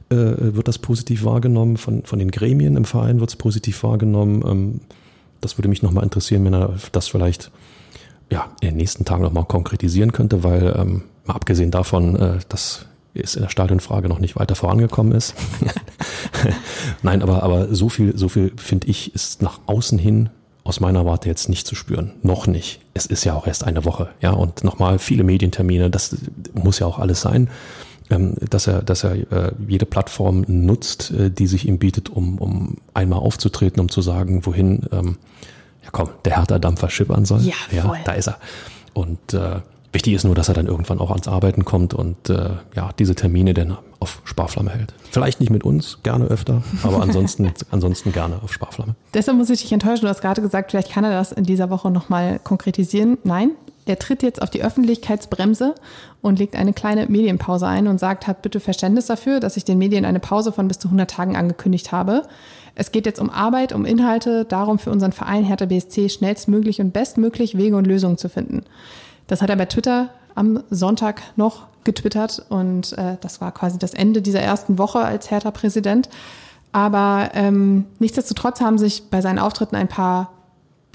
[0.09, 4.43] äh, wird das positiv wahrgenommen, von, von den Gremien im Verein wird es positiv wahrgenommen.
[4.45, 4.81] Ähm,
[5.41, 7.51] das würde mich nochmal interessieren, wenn er das vielleicht
[8.29, 12.85] ja, in den nächsten Tagen nochmal konkretisieren könnte, weil ähm, mal abgesehen davon, äh, dass
[13.13, 15.33] es in der Stadionfrage noch nicht weiter vorangekommen ist.
[17.01, 20.29] Nein, aber, aber so viel, so viel finde ich, ist nach außen hin
[20.63, 22.13] aus meiner Warte jetzt nicht zu spüren.
[22.23, 22.81] Noch nicht.
[22.93, 26.17] Es ist ja auch erst eine Woche, ja, und nochmal viele Medientermine, das
[26.53, 27.49] muss ja auch alles sein.
[28.09, 32.37] Ähm, dass er, dass er äh, jede Plattform nutzt, äh, die sich ihm bietet, um,
[32.37, 35.17] um einmal aufzutreten, um zu sagen, wohin, ähm,
[35.83, 37.41] ja komm, der Hertha-Dampfer schippern soll.
[37.41, 38.37] Ja, ja, da ist er.
[38.93, 39.59] Und äh,
[39.93, 43.15] Wichtig ist nur, dass er dann irgendwann auch ans Arbeiten kommt und äh, ja, diese
[43.15, 44.93] Termine dann auf Sparflamme hält.
[45.09, 48.95] Vielleicht nicht mit uns, gerne öfter, aber ansonsten, ansonsten gerne auf Sparflamme.
[49.13, 50.01] Deshalb muss ich dich enttäuschen.
[50.01, 53.17] Du hast gerade gesagt, vielleicht kann er das in dieser Woche nochmal konkretisieren.
[53.23, 53.51] Nein,
[53.89, 55.75] er tritt jetzt auf die Öffentlichkeitsbremse
[56.21, 59.77] und legt eine kleine Medienpause ein und sagt, hat bitte Verständnis dafür, dass ich den
[59.77, 62.23] Medien eine Pause von bis zu 100 Tagen angekündigt habe.
[62.75, 66.93] Es geht jetzt um Arbeit, um Inhalte, darum für unseren Verein Hertha BSC schnellstmöglich und
[66.93, 68.63] bestmöglich Wege und Lösungen zu finden.
[69.27, 73.93] Das hat er bei Twitter am Sonntag noch getwittert und äh, das war quasi das
[73.93, 76.09] Ende dieser ersten Woche als Hertha-Präsident.
[76.71, 80.31] Aber ähm, nichtsdestotrotz haben sich bei seinen Auftritten ein paar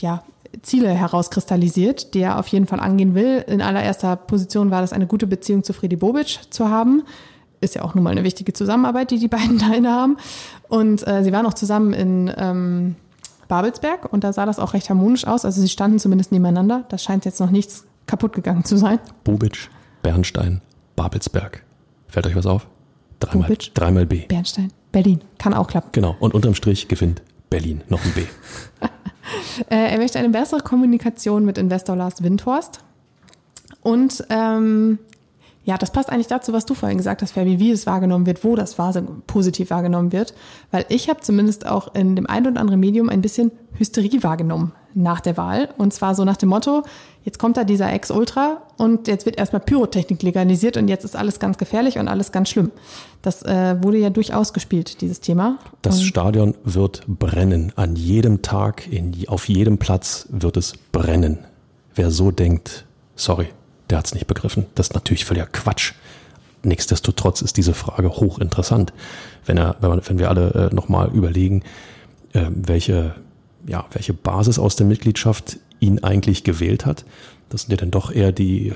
[0.01, 0.23] ja,
[0.61, 3.45] Ziele herauskristallisiert, die er auf jeden Fall angehen will.
[3.47, 7.03] In allererster Position war das eine gute Beziehung zu Freddy Bobic zu haben.
[7.61, 10.17] Ist ja auch nun mal eine wichtige Zusammenarbeit, die die beiden da haben.
[10.69, 12.97] Und äh, sie waren auch zusammen in ähm,
[13.49, 15.45] Babelsberg und da sah das auch recht harmonisch aus.
[15.45, 16.85] Also sie standen zumindest nebeneinander.
[16.89, 18.99] Das scheint jetzt noch nichts kaputt gegangen zu sein.
[19.25, 19.71] Bobic,
[20.03, 20.61] Bernstein,
[20.97, 21.63] Babelsberg.
[22.09, 22.67] Fällt euch was auf?
[23.21, 24.27] Dreimal, Bobic, dreimal B.
[24.27, 25.21] Bernstein, Berlin.
[25.39, 25.91] Kann auch klappen.
[25.93, 26.17] Genau.
[26.19, 27.83] Und unterm Strich gewinnt Berlin.
[27.89, 28.25] Noch ein B.
[29.71, 32.81] Äh, er möchte eine bessere Kommunikation mit Investor Lars Windhorst.
[33.81, 34.99] Und ähm,
[35.65, 38.43] ja, das passt eigentlich dazu, was du vorhin gesagt hast, Fabi, wie es wahrgenommen wird,
[38.45, 38.77] wo das
[39.27, 40.35] positiv wahrgenommen wird.
[40.71, 44.73] Weil ich habe zumindest auch in dem einen oder anderen Medium ein bisschen Hysterie wahrgenommen
[44.95, 45.69] nach der Wahl.
[45.79, 46.83] Und zwar so nach dem Motto,
[47.25, 51.39] jetzt kommt da dieser Ex-Ultra und jetzt wird erstmal Pyrotechnik legalisiert und jetzt ist alles
[51.39, 52.71] ganz gefährlich und alles ganz schlimm.
[53.23, 55.59] Das äh, wurde ja durchaus gespielt, dieses Thema.
[55.83, 57.73] Das und Stadion wird brennen.
[57.77, 61.39] An jedem Tag, in, auf jedem Platz wird es brennen.
[61.95, 62.87] Wer so denkt,
[63.17, 63.49] sorry,
[63.91, 64.67] der hat es nicht begriffen.
[64.75, 65.93] Das ist natürlich völliger Quatsch.
[66.65, 68.93] Nichtsdestotrotz ist diese Frage hochinteressant.
[69.45, 71.63] Wenn, er, wenn, wir alle äh, nochmal überlegen,
[72.33, 73.15] äh, welche
[73.67, 77.05] ja, welche Basis aus der Mitgliedschaft ihn eigentlich gewählt hat.
[77.49, 78.73] Das sind ja dann doch eher die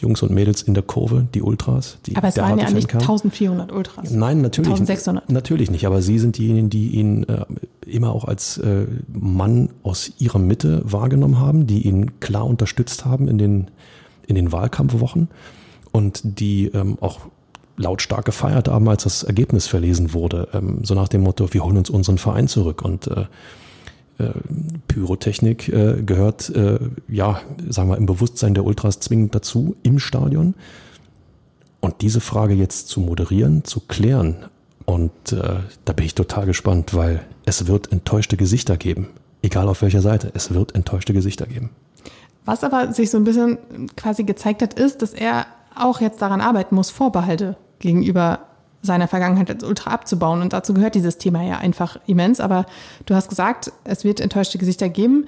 [0.00, 1.98] Jungs und Mädels in der Kurve, die Ultras.
[2.06, 4.10] Die aber es waren ja nicht 1400 Ultras.
[4.12, 4.70] Nein, natürlich.
[4.70, 5.28] 1600.
[5.30, 7.44] Natürlich nicht, aber Sie sind diejenigen, die ihn äh,
[7.84, 13.26] immer auch als äh, Mann aus ihrer Mitte wahrgenommen haben, die ihn klar unterstützt haben
[13.26, 13.70] in den,
[14.26, 15.28] in den Wahlkampfwochen
[15.90, 17.20] und die ähm, auch
[17.76, 20.48] lautstark gefeiert haben, als das Ergebnis verlesen wurde.
[20.52, 23.24] Ähm, so nach dem Motto, wir holen uns unseren Verein zurück und äh,
[24.88, 30.54] Pyrotechnik äh, gehört, äh, ja, sagen wir, im Bewusstsein der Ultras zwingend dazu im Stadion.
[31.80, 34.36] Und diese Frage jetzt zu moderieren, zu klären,
[34.88, 39.08] und äh, da bin ich total gespannt, weil es wird enttäuschte Gesichter geben.
[39.42, 41.68] Egal auf welcher Seite, es wird enttäuschte Gesichter geben.
[42.46, 43.58] Was aber sich so ein bisschen
[43.98, 45.44] quasi gezeigt hat, ist, dass er
[45.76, 48.47] auch jetzt daran arbeiten muss, Vorbehalte gegenüber
[48.82, 50.42] seiner Vergangenheit als Ultra abzubauen.
[50.42, 52.40] Und dazu gehört dieses Thema ja einfach immens.
[52.40, 52.66] Aber
[53.06, 55.26] du hast gesagt, es wird enttäuschte Gesichter geben.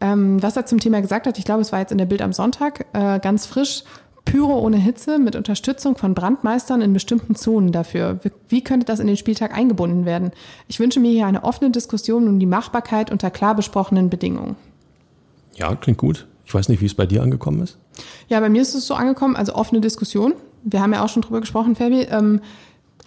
[0.00, 2.22] Ähm, was er zum Thema gesagt hat, ich glaube, es war jetzt in der Bild
[2.22, 3.82] am Sonntag, äh, ganz frisch,
[4.26, 8.18] Pyro ohne Hitze mit Unterstützung von Brandmeistern in bestimmten Zonen dafür.
[8.48, 10.32] Wie könnte das in den Spieltag eingebunden werden?
[10.68, 14.56] Ich wünsche mir hier eine offene Diskussion um die Machbarkeit unter klar besprochenen Bedingungen.
[15.54, 16.26] Ja, klingt gut.
[16.44, 17.78] Ich weiß nicht, wie es bei dir angekommen ist.
[18.28, 20.34] Ja, bei mir ist es so angekommen, also offene Diskussion.
[20.64, 22.02] Wir haben ja auch schon drüber gesprochen, Fabi.
[22.02, 22.40] Ähm,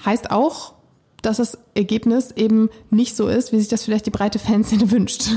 [0.06, 0.74] heißt auch,
[1.22, 5.28] dass das Ergebnis eben nicht so ist, wie sich das vielleicht die breite Fanszene wünscht.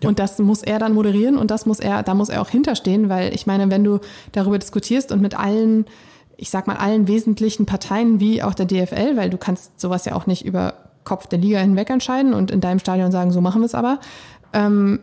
[0.00, 0.08] Ja.
[0.08, 3.08] Und das muss er dann moderieren und das muss er, da muss er auch hinterstehen,
[3.08, 4.00] weil ich meine, wenn du
[4.32, 5.86] darüber diskutierst und mit allen,
[6.36, 10.14] ich sag mal, allen wesentlichen Parteien wie auch der DFL, weil du kannst sowas ja
[10.14, 13.62] auch nicht über Kopf der Liga hinweg entscheiden und in deinem Stadion sagen, so machen
[13.62, 13.98] wir es aber.
[14.52, 15.00] Ähm,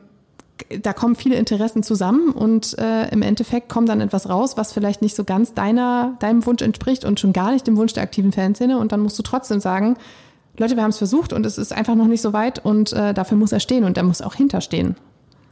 [0.81, 5.01] da kommen viele Interessen zusammen und äh, im Endeffekt kommt dann etwas raus, was vielleicht
[5.01, 8.31] nicht so ganz deiner, deinem Wunsch entspricht und schon gar nicht dem Wunsch der aktiven
[8.31, 8.77] Fanszene.
[8.77, 9.97] Und dann musst du trotzdem sagen,
[10.57, 13.13] Leute, wir haben es versucht und es ist einfach noch nicht so weit und äh,
[13.13, 14.95] dafür muss er stehen und er muss auch hinterstehen.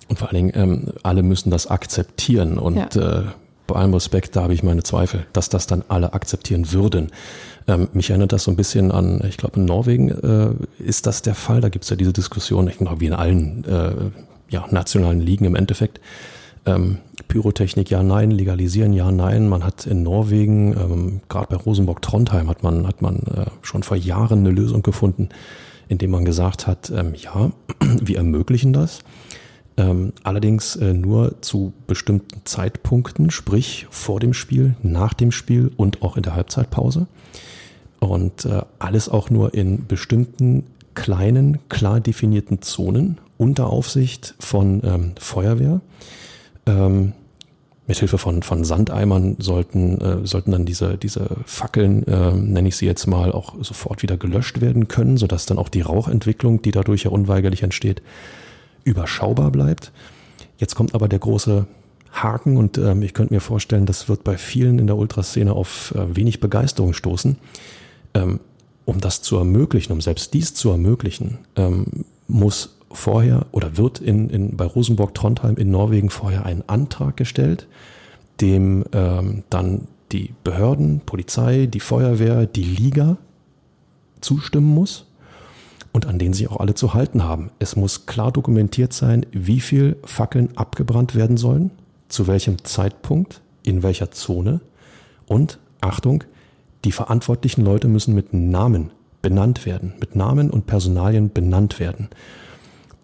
[0.10, 3.20] Und vor allen Dingen, ähm, alle müssen das akzeptieren und ja.
[3.20, 3.24] äh,
[3.68, 7.12] bei allem Respekt, da habe ich meine Zweifel, dass das dann alle akzeptieren würden.
[7.68, 11.22] Ähm, mich erinnert das so ein bisschen an, ich glaube in Norwegen äh, ist das
[11.22, 13.92] der Fall, da gibt es ja diese Diskussion, ich glaube wie in allen äh,
[14.50, 16.00] ja, nationalen Ligen im Endeffekt.
[16.66, 19.50] Ähm, Pyrotechnik ja, nein, legalisieren ja, nein.
[19.50, 23.84] Man hat in Norwegen, ähm, gerade bei Rosenborg Trondheim, hat man, hat man äh, schon
[23.84, 25.30] vor Jahren eine Lösung gefunden,
[25.88, 27.52] indem man gesagt hat, ähm, ja,
[28.02, 29.00] wir ermöglichen das.
[29.78, 36.02] Ähm, allerdings äh, nur zu bestimmten Zeitpunkten, sprich vor dem Spiel, nach dem Spiel und
[36.02, 37.08] auch in der Halbzeitpause.
[38.00, 40.64] Und äh, alles auch nur in bestimmten
[40.96, 45.82] kleinen, klar definierten Zonen unter Aufsicht von ähm, Feuerwehr.
[46.66, 47.14] Ähm,
[47.88, 52.86] mithilfe von, von Sandeimern sollten, äh, sollten dann diese, diese Fackeln, äh, nenne ich sie
[52.86, 57.04] jetzt mal, auch sofort wieder gelöscht werden können, sodass dann auch die Rauchentwicklung, die dadurch
[57.04, 58.02] ja unweigerlich entsteht,
[58.84, 59.94] überschaubar bleibt.
[60.58, 61.66] Jetzt kommt aber der große
[62.12, 65.94] Haken und ähm, ich könnte mir vorstellen, das wird bei vielen in der Ultraszene auf
[65.96, 67.38] äh, wenig Begeisterung stoßen.
[68.14, 68.40] Ähm,
[68.86, 74.30] um das zu ermöglichen, um selbst dies zu ermöglichen, ähm, muss vorher oder wird in,
[74.30, 77.68] in, bei Rosenborg Trondheim in Norwegen vorher ein Antrag gestellt,
[78.42, 83.18] dem ähm, dann die Behörden, Polizei, die Feuerwehr, die Liga
[84.22, 85.06] zustimmen muss
[85.92, 87.52] und an den sich auch alle zu halten haben.
[87.60, 91.72] Es muss klar dokumentiert sein, wie viel Fackeln abgebrannt werden sollen,
[92.08, 94.62] zu welchem Zeitpunkt, in welcher Zone
[95.26, 96.24] und Achtung,
[96.86, 102.10] die verantwortlichen Leute müssen mit Namen benannt werden, mit Namen und Personalien benannt werden.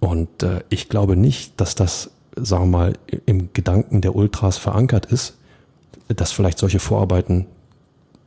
[0.03, 2.93] Und äh, ich glaube nicht, dass das, sagen wir mal,
[3.25, 5.37] im Gedanken der Ultras verankert ist,
[6.09, 7.45] dass vielleicht solche Vorarbeiten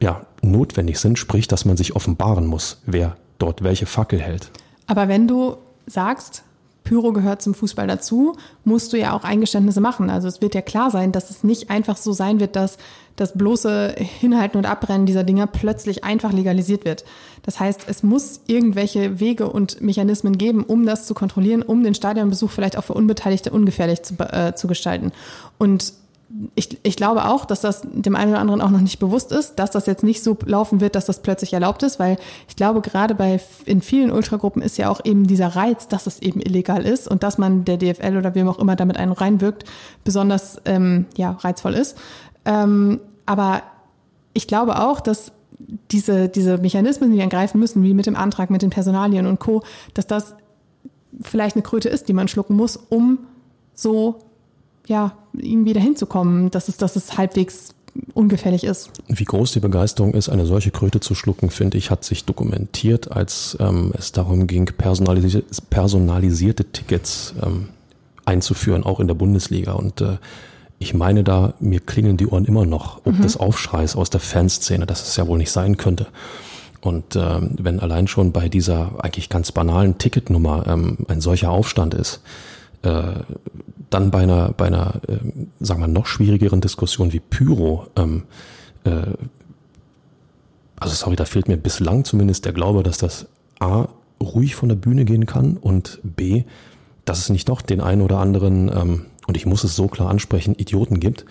[0.00, 4.50] ja notwendig sind, sprich, dass man sich offenbaren muss, wer dort welche Fackel hält.
[4.86, 6.44] Aber wenn du sagst,
[6.86, 10.08] Pyro gehört zum Fußball dazu, musst du ja auch Eingeständnisse machen.
[10.08, 12.78] Also es wird ja klar sein, dass es nicht einfach so sein wird, dass
[13.16, 17.04] das bloße Hinhalten und Abbrennen dieser Dinger plötzlich einfach legalisiert wird.
[17.42, 21.94] Das heißt, es muss irgendwelche Wege und Mechanismen geben, um das zu kontrollieren, um den
[21.94, 25.12] Stadionbesuch vielleicht auch für Unbeteiligte ungefährlich zu, äh, zu gestalten.
[25.58, 25.92] Und
[26.56, 29.56] ich, ich glaube auch, dass das dem einen oder anderen auch noch nicht bewusst ist,
[29.56, 32.18] dass das jetzt nicht so laufen wird, dass das plötzlich erlaubt ist, weil
[32.48, 36.20] ich glaube, gerade bei in vielen Ultragruppen ist ja auch eben dieser Reiz, dass es
[36.20, 39.64] eben illegal ist und dass man der DFL oder wem auch immer damit einen reinwirkt,
[40.02, 41.96] besonders ähm, ja, reizvoll ist.
[42.44, 43.62] Ähm, aber
[44.32, 45.32] ich glaube auch, dass
[45.92, 49.38] diese, diese Mechanismen, die wir greifen müssen, wie mit dem Antrag, mit den Personalien und
[49.38, 49.62] Co.,
[49.94, 50.34] dass das
[51.22, 53.18] vielleicht eine Kröte ist, die man schlucken muss, um
[53.74, 54.18] so
[54.86, 57.74] ja, irgendwie dahin zu kommen, dass es, dass es halbwegs
[58.14, 58.90] ungefährlich ist.
[59.08, 63.10] Wie groß die Begeisterung ist, eine solche Kröte zu schlucken, finde ich, hat sich dokumentiert,
[63.12, 67.68] als ähm, es darum ging, personalisierte, personalisierte Tickets ähm,
[68.24, 69.72] einzuführen, auch in der Bundesliga.
[69.72, 70.18] Und äh,
[70.78, 73.22] ich meine da, mir klingeln die Ohren immer noch, ob mhm.
[73.22, 76.06] des Aufschreis aus der Fanszene, dass es ja wohl nicht sein könnte.
[76.82, 81.94] Und ähm, wenn allein schon bei dieser eigentlich ganz banalen Ticketnummer ähm, ein solcher Aufstand
[81.94, 82.20] ist,
[82.82, 83.20] äh,
[83.90, 85.18] dann bei einer, bei einer, äh,
[85.60, 88.24] sagen wir noch schwierigeren Diskussion wie Pyro, ähm,
[88.84, 89.12] äh,
[90.78, 93.26] also sorry, da fehlt mir bislang zumindest der Glaube, dass das
[93.60, 93.88] A
[94.22, 96.44] ruhig von der Bühne gehen kann und B,
[97.04, 100.10] dass es nicht doch den einen oder anderen, ähm, und ich muss es so klar
[100.10, 101.24] ansprechen, Idioten gibt,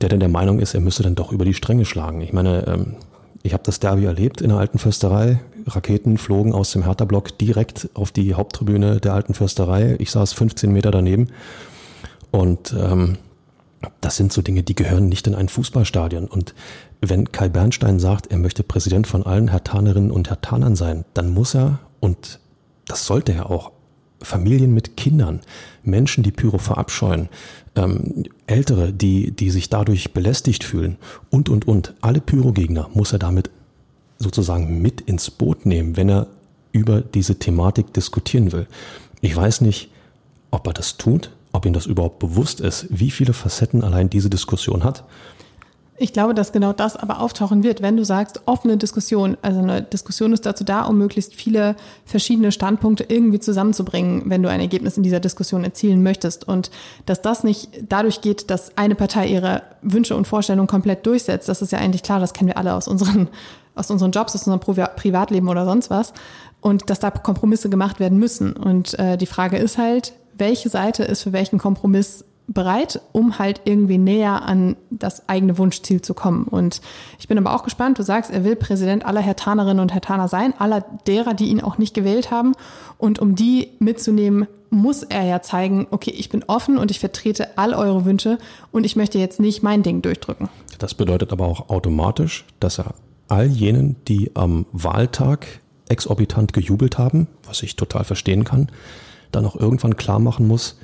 [0.00, 2.20] der denn der Meinung ist, er müsse dann doch über die Stränge schlagen.
[2.20, 2.96] Ich meine, ähm,
[3.42, 5.40] ich habe das Derby erlebt in der alten Fürsterei.
[5.66, 9.96] Raketen flogen aus dem Hertha-Block direkt auf die Haupttribüne der alten Fürsterei.
[9.98, 11.28] Ich saß 15 Meter daneben
[12.30, 13.18] und ähm,
[14.00, 16.26] das sind so Dinge, die gehören nicht in ein Fußballstadion.
[16.26, 16.54] Und
[17.00, 21.54] wenn Kai Bernstein sagt, er möchte Präsident von allen Hertanerinnen und Hertanern sein, dann muss
[21.54, 22.38] er, und
[22.86, 23.72] das sollte er auch,
[24.22, 25.40] Familien mit Kindern,
[25.82, 27.28] Menschen, die Pyro verabscheuen,
[27.74, 30.96] ähm, Ältere, die, die sich dadurch belästigt fühlen
[31.30, 31.94] und, und, und.
[32.00, 33.50] Alle Pyro-Gegner muss er damit
[34.18, 36.26] sozusagen mit ins Boot nehmen, wenn er
[36.72, 38.66] über diese Thematik diskutieren will.
[39.20, 39.90] Ich weiß nicht,
[40.50, 44.30] ob er das tut, ob ihm das überhaupt bewusst ist, wie viele Facetten allein diese
[44.30, 45.04] Diskussion hat.
[45.98, 49.36] Ich glaube, dass genau das aber auftauchen wird, wenn du sagst, offene Diskussion.
[49.42, 51.76] Also eine Diskussion ist dazu da, um möglichst viele
[52.06, 56.48] verschiedene Standpunkte irgendwie zusammenzubringen, wenn du ein Ergebnis in dieser Diskussion erzielen möchtest.
[56.48, 56.70] Und
[57.04, 61.60] dass das nicht dadurch geht, dass eine Partei ihre Wünsche und Vorstellungen komplett durchsetzt, das
[61.60, 63.28] ist ja eigentlich klar, das kennen wir alle aus unseren,
[63.74, 64.60] aus unseren Jobs, aus unserem
[64.96, 66.14] Privatleben oder sonst was.
[66.62, 68.54] Und dass da Kompromisse gemacht werden müssen.
[68.54, 73.62] Und äh, die Frage ist halt, welche Seite ist für welchen Kompromiss bereit, um halt
[73.64, 76.44] irgendwie näher an das eigene Wunschziel zu kommen.
[76.44, 76.80] Und
[77.18, 80.54] ich bin aber auch gespannt, du sagst, er will Präsident aller Hertanerinnen und Hertaner sein,
[80.58, 82.52] aller derer, die ihn auch nicht gewählt haben.
[82.98, 87.58] Und um die mitzunehmen, muss er ja zeigen, okay, ich bin offen und ich vertrete
[87.58, 88.38] all eure Wünsche
[88.72, 90.48] und ich möchte jetzt nicht mein Ding durchdrücken.
[90.78, 92.94] Das bedeutet aber auch automatisch, dass er
[93.28, 95.46] all jenen, die am Wahltag
[95.88, 98.70] exorbitant gejubelt haben, was ich total verstehen kann,
[99.30, 100.78] dann auch irgendwann klar machen muss,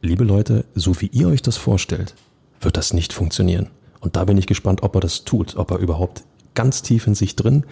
[0.00, 2.14] liebe Leute, so wie ihr euch das vorstellt,
[2.60, 3.68] wird das nicht funktionieren.
[4.00, 6.24] Und da bin ich gespannt, ob er das tut, ob er überhaupt
[6.54, 7.64] ganz tief in sich drin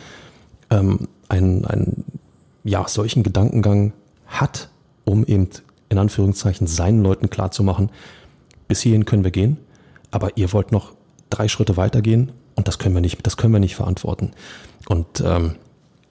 [0.71, 2.05] ähm, einen, einen
[2.65, 3.93] ja, solchen Gedankengang
[4.27, 4.69] hat,
[5.05, 5.49] um eben
[5.89, 7.91] in Anführungszeichen seinen Leuten klarzumachen,
[8.67, 9.57] bis hierhin können wir gehen,
[10.11, 10.93] aber ihr wollt noch
[11.31, 14.33] drei Schritte weitergehen und das können wir nicht, das können wir nicht verantworten.
[14.89, 15.55] Und ähm,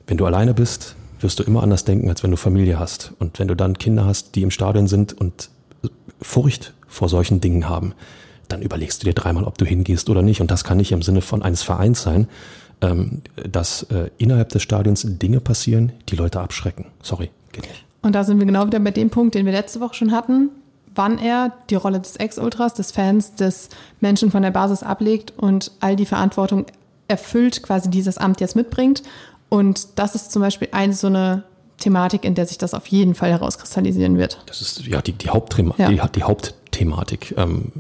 [0.08, 3.14] wenn du alleine bist, wirst du immer anders denken, als wenn du Familie hast.
[3.20, 5.50] Und wenn du dann Kinder hast, die im Stadion sind und
[6.22, 7.94] Furcht vor solchen Dingen haben,
[8.48, 10.42] dann überlegst du dir dreimal, ob du hingehst oder nicht.
[10.42, 12.28] Und das kann nicht im Sinne von eines Vereins sein,
[12.82, 16.86] ähm, dass äh, innerhalb des Stadions Dinge passieren, die Leute abschrecken.
[17.02, 17.86] Sorry, geht nicht.
[18.02, 20.50] Und da sind wir genau wieder bei dem Punkt, den wir letzte Woche schon hatten,
[20.96, 23.70] wann er die Rolle des Ex-Ultras, des Fans, des
[24.00, 26.66] Menschen von der Basis ablegt und all die Verantwortung
[27.08, 29.04] erfüllt, quasi dieses Amt jetzt mitbringt.
[29.50, 31.44] Und das ist zum Beispiel eine so eine
[31.80, 34.42] Thematik, in der sich das auf jeden Fall herauskristallisieren wird.
[34.46, 35.90] Das ist ja die, die, Hauptthema ja.
[35.90, 37.36] die, die Hauptthematik.
[37.38, 37.72] Ähm,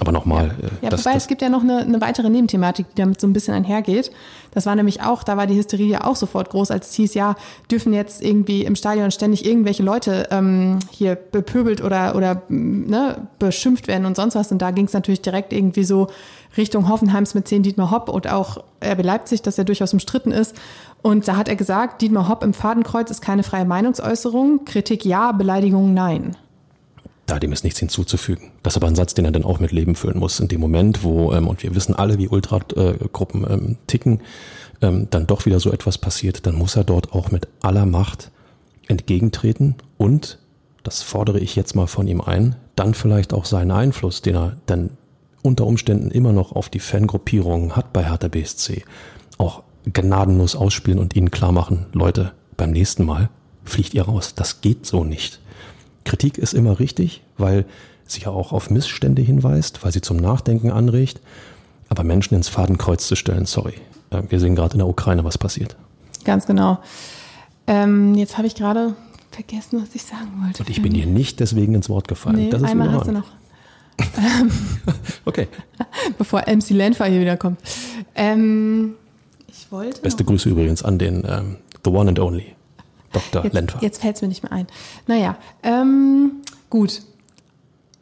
[0.00, 0.54] aber nochmal.
[0.60, 3.02] Ja, äh, ja das, wobei das, es gibt ja noch eine, eine weitere Nebenthematik, die
[3.02, 4.10] damit so ein bisschen einhergeht.
[4.52, 7.14] Das war nämlich auch, da war die Hysterie ja auch sofort groß, als es hieß,
[7.14, 7.34] ja,
[7.70, 13.88] dürfen jetzt irgendwie im Stadion ständig irgendwelche Leute ähm, hier bepöbelt oder, oder ne, beschimpft
[13.88, 14.52] werden und sonst was.
[14.52, 16.08] Und da ging es natürlich direkt irgendwie so
[16.56, 20.54] Richtung Hoffenheims mit 10 Dietmar Hopp und auch RB Leipzig, dass er durchaus umstritten ist.
[21.02, 25.32] Und da hat er gesagt, Dietmar Hopp im Fadenkreuz ist keine freie Meinungsäußerung, Kritik ja,
[25.32, 26.36] Beleidigung nein.
[27.26, 28.52] Da dem ist nichts hinzuzufügen.
[28.62, 30.40] Das ist aber ein Satz, den er dann auch mit Leben füllen muss.
[30.40, 34.22] In dem Moment, wo, ähm, und wir wissen alle, wie Ultragruppen ähm, ticken,
[34.80, 38.30] ähm, dann doch wieder so etwas passiert, dann muss er dort auch mit aller Macht
[38.86, 40.38] entgegentreten und,
[40.84, 44.56] das fordere ich jetzt mal von ihm ein, dann vielleicht auch seinen Einfluss, den er
[44.64, 44.90] dann
[45.42, 48.84] unter Umständen immer noch auf die Fangruppierungen hat bei Hertha BSC,
[49.36, 49.62] auch
[49.92, 53.30] gnadenlos ausspielen und ihnen klar machen, Leute, beim nächsten Mal
[53.64, 54.34] fliegt ihr raus.
[54.34, 55.40] Das geht so nicht.
[56.04, 57.66] Kritik ist immer richtig, weil
[58.06, 61.20] sie ja auch auf Missstände hinweist, weil sie zum Nachdenken anregt.
[61.88, 63.74] Aber Menschen ins Fadenkreuz zu stellen, sorry.
[64.10, 65.76] Äh, wir sehen gerade in der Ukraine, was passiert.
[66.24, 66.78] Ganz genau.
[67.66, 68.94] Ähm, jetzt habe ich gerade
[69.30, 70.62] vergessen, was ich sagen wollte.
[70.62, 72.36] Und ich bin dir nicht deswegen ins Wort gefallen.
[72.36, 73.26] Nee, das ist einmal hast du noch.
[75.24, 75.48] okay.
[76.16, 77.60] Bevor MC Lenfer hier wieder kommt.
[78.14, 78.94] Ähm,
[79.68, 80.00] ich wollte.
[80.00, 82.54] Beste Grüße übrigens an den ähm, The One and Only,
[83.12, 83.44] Dr.
[83.44, 83.76] Jetzt.
[83.80, 84.66] Jetzt fällt es mir nicht mehr ein.
[85.06, 87.02] Naja, ähm, gut.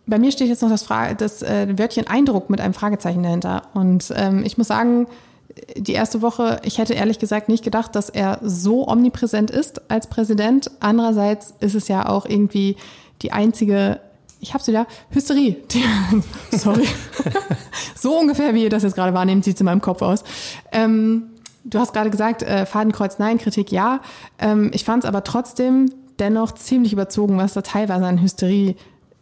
[0.07, 3.63] Bei mir steht jetzt noch das, Fra das äh, Wörtchen Eindruck mit einem Fragezeichen dahinter.
[3.75, 5.09] Und ähm, ich muss sagen,
[5.77, 10.07] die erste Woche, ich hätte ehrlich gesagt nicht gedacht, dass er so omnipräsent ist als
[10.07, 10.71] Präsident.
[10.79, 12.77] Andererseits ist es ja auch irgendwie
[13.23, 14.01] die einzige
[14.39, 15.57] ich hab's wieder, Hysterie.
[16.53, 16.87] Sorry.
[17.97, 20.23] so ungefähr, wie ihr das jetzt gerade wahrnehmt, sieht's in meinem Kopf aus.
[20.73, 21.31] Ähm,
[21.67, 24.01] du hast gerade gesagt, äh, Fadenkreuz nein, Kritik ja.
[24.39, 28.77] Ähm, ich fand es aber trotzdem dennoch ziemlich überzogen, was da teilweise an Hysterie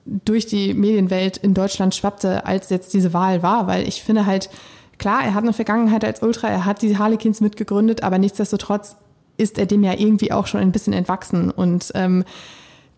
[0.04, 4.50] durch die Medienwelt in Deutschland schwappte, als jetzt diese Wahl war, weil ich finde halt,
[4.98, 8.96] klar, er hat eine Vergangenheit als Ultra, er hat die Harlequins mitgegründet, aber nichtsdestotrotz
[9.36, 12.24] ist er dem ja irgendwie auch schon ein bisschen entwachsen und ähm,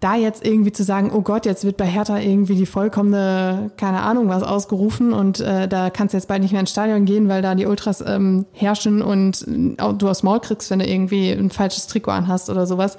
[0.06, 4.02] da jetzt irgendwie zu sagen, oh Gott, jetzt wird bei Hertha irgendwie die vollkommene, keine
[4.02, 7.28] Ahnung was ausgerufen und äh, da kannst du jetzt bald nicht mehr ins Stadion gehen,
[7.28, 11.32] weil da die Ultras ähm, herrschen und äh, du aufs Maul kriegst, wenn du irgendwie
[11.32, 12.96] ein falsches Trikot anhast oder sowas,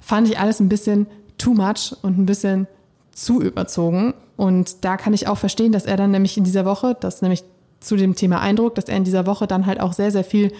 [0.00, 2.68] fand ich alles ein bisschen too much und ein bisschen
[3.10, 4.14] zu überzogen.
[4.36, 7.42] Und da kann ich auch verstehen, dass er dann nämlich in dieser Woche, das nämlich
[7.80, 10.52] zu dem Thema Eindruck, dass er in dieser Woche dann halt auch sehr, sehr viel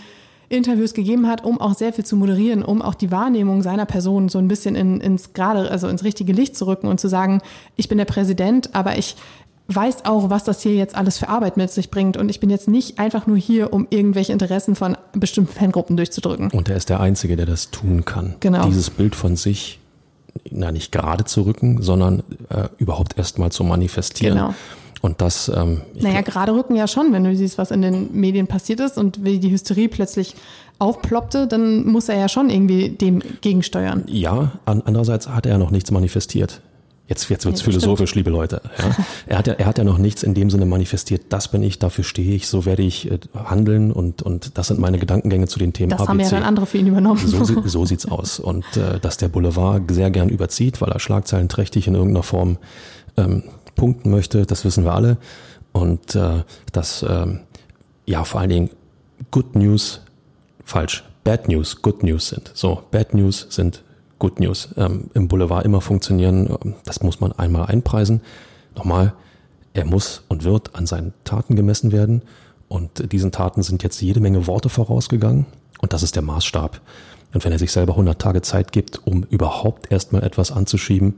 [0.49, 4.28] Interviews gegeben hat, um auch sehr viel zu moderieren, um auch die Wahrnehmung seiner Person
[4.28, 7.40] so ein bisschen in, ins gerade, also ins richtige Licht zu rücken und zu sagen,
[7.76, 9.16] ich bin der Präsident, aber ich
[9.68, 12.16] weiß auch, was das hier jetzt alles für Arbeit mit sich bringt.
[12.16, 16.51] Und ich bin jetzt nicht einfach nur hier, um irgendwelche Interessen von bestimmten Fangruppen durchzudrücken.
[16.51, 18.34] Und er ist der Einzige, der das tun kann.
[18.40, 18.66] Genau.
[18.66, 19.80] Dieses Bild von sich
[20.51, 24.36] na, nicht gerade zu rücken, sondern äh, überhaupt erst mal zu manifestieren.
[24.36, 24.55] Genau.
[25.05, 28.47] Und das, ähm, Naja, gerade rücken ja schon, wenn du siehst, was in den Medien
[28.47, 30.35] passiert ist und wie die Hysterie plötzlich
[30.79, 34.05] aufploppte, dann muss er ja schon irgendwie dem gegensteuern.
[34.07, 36.63] ja, an, andererseits hat er ja noch nichts manifestiert.
[37.07, 38.63] Jetzt, jetzt wird's das philosophisch, liebe Leute.
[38.79, 38.97] Ja.
[39.27, 41.25] Er, hat ja, er hat ja noch nichts in dem Sinne manifestiert.
[41.29, 44.81] Das bin ich, dafür stehe ich, so werde ich äh, handeln und, und das sind
[44.81, 47.21] meine Gedankengänge zu den Themen Das haben ja dann andere für ihn übernommen.
[47.27, 48.41] So, so sieht's aus.
[48.41, 52.57] Und äh, dass der Boulevard sehr gern überzieht, weil er schlagzeilenträchtig in irgendeiner Form
[53.19, 53.43] ähm,
[53.75, 55.16] punkten möchte, das wissen wir alle.
[55.72, 57.41] Und äh, dass ähm,
[58.07, 58.70] ja vor allen Dingen
[59.31, 60.01] Good News
[60.64, 62.51] falsch, Bad News Good News sind.
[62.55, 63.83] So, Bad News sind
[64.18, 64.68] Good News.
[64.77, 68.20] Ähm, Im Boulevard immer funktionieren, ähm, das muss man einmal einpreisen.
[68.77, 69.14] Nochmal,
[69.72, 72.22] er muss und wird an seinen Taten gemessen werden.
[72.68, 75.47] Und äh, diesen Taten sind jetzt jede Menge Worte vorausgegangen.
[75.81, 76.81] Und das ist der Maßstab.
[77.35, 81.16] Und wenn er sich selber 100 Tage Zeit gibt, um überhaupt erstmal etwas anzuschieben,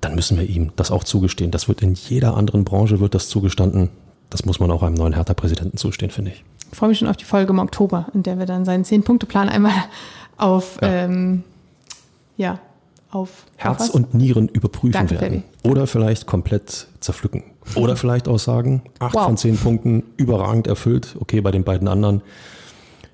[0.00, 1.50] dann müssen wir ihm das auch zugestehen.
[1.50, 3.90] Das wird in jeder anderen Branche wird das zugestanden.
[4.30, 6.44] Das muss man auch einem neuen Hertha-Präsidenten zustehen, finde ich.
[6.72, 9.48] Ich freue mich schon auf die Folge im Oktober, in der wir dann seinen Zehn-Punkte-Plan
[9.48, 9.72] einmal
[10.36, 11.42] auf, ja, ähm,
[12.36, 12.60] ja auf
[13.10, 13.90] auf Herz was?
[13.90, 15.42] und Nieren überprüfen Danke, werden.
[15.64, 17.42] Oder vielleicht komplett zerpflücken.
[17.74, 19.24] Oder vielleicht auch sagen, acht Wow.
[19.24, 21.16] von zehn Punkten überragend erfüllt.
[21.18, 22.16] Okay, bei den beiden anderen.
[22.16, 22.22] Ein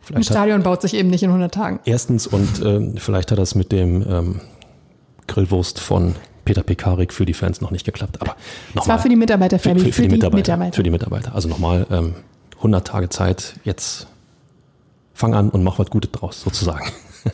[0.03, 1.81] Vielleicht hat, Stadion baut sich eben nicht in 100 Tagen.
[1.87, 4.41] erstens und ähm, vielleicht hat das mit dem ähm,
[5.27, 6.15] Grillwurst von
[6.47, 8.23] Peter Pekarik für die Fans noch nicht geklappt.
[8.23, 8.37] Aber
[8.71, 8.99] Es war nochmal.
[9.01, 10.73] für die Mitarbeiter, für, Fabi, für, für die Mitarbeiter, Mitarbeiter.
[10.77, 11.35] Für die Mitarbeiter.
[11.35, 12.15] Also nochmal ähm,
[12.57, 13.57] 100 Tage Zeit.
[13.65, 14.07] Jetzt
[15.13, 16.87] fang an und mach was Gutes draus, sozusagen.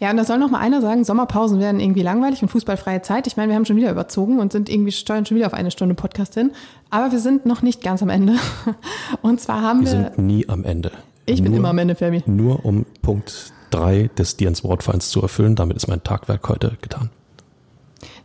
[0.00, 3.26] Ja, und da soll noch mal einer sagen, Sommerpausen werden irgendwie langweilig und fußballfreie Zeit.
[3.28, 5.70] Ich meine, wir haben schon wieder überzogen und sind irgendwie steuern schon wieder auf eine
[5.70, 6.50] Stunde Podcast hin.
[6.90, 8.34] Aber wir sind noch nicht ganz am Ende.
[9.22, 10.90] Und zwar haben Wir wir, sind nie am Ende.
[11.26, 12.22] ich bin Nur- immer am Ende, Fabi.
[12.26, 15.54] Nur um Punkt 3 des Dir ins Wort Vereins zu erfüllen.
[15.54, 17.08] Damit ist mein Tagwerk heute getan.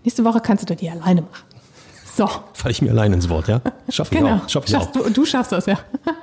[0.03, 1.43] Nächste Woche kannst du die alleine machen.
[2.15, 3.61] So, Falle ich mir allein ins Wort, ja?
[3.89, 4.37] Schaff ich genau.
[4.37, 4.49] auch.
[4.49, 4.81] Schaff ich auch.
[4.81, 5.77] Schaffst du, du schaffst das, ja.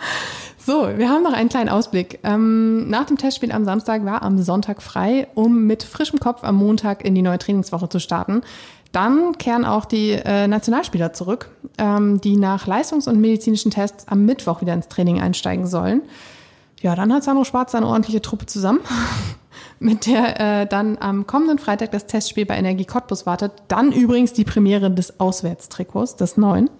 [0.66, 2.18] So, wir haben noch einen kleinen Ausblick.
[2.24, 6.57] Ähm, nach dem Testspiel am Samstag war am Sonntag frei, um mit frischem Kopf am
[6.57, 8.43] Montag in die neue Trainingswoche zu starten.
[8.91, 14.24] Dann kehren auch die äh, Nationalspieler zurück, ähm, die nach Leistungs- und medizinischen Tests am
[14.24, 16.03] Mittwoch wieder ins Training einsteigen sollen.
[16.81, 18.81] Ja, dann hat Sandro Schwarz eine ordentliche Truppe zusammen,
[19.79, 23.53] mit der äh, dann am kommenden Freitag das Testspiel bei Energie Cottbus wartet.
[23.68, 26.70] Dann übrigens die Premiere des Auswärtstrikots, des neuen.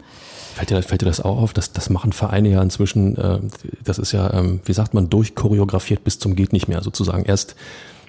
[0.55, 1.53] Fällt dir, fällt dir das auch auf?
[1.53, 3.40] Das, das machen Vereine ja inzwischen, äh,
[3.84, 7.24] das ist ja, ähm, wie sagt man, durchchoreografiert bis zum geht nicht mehr sozusagen.
[7.24, 7.57] Erst,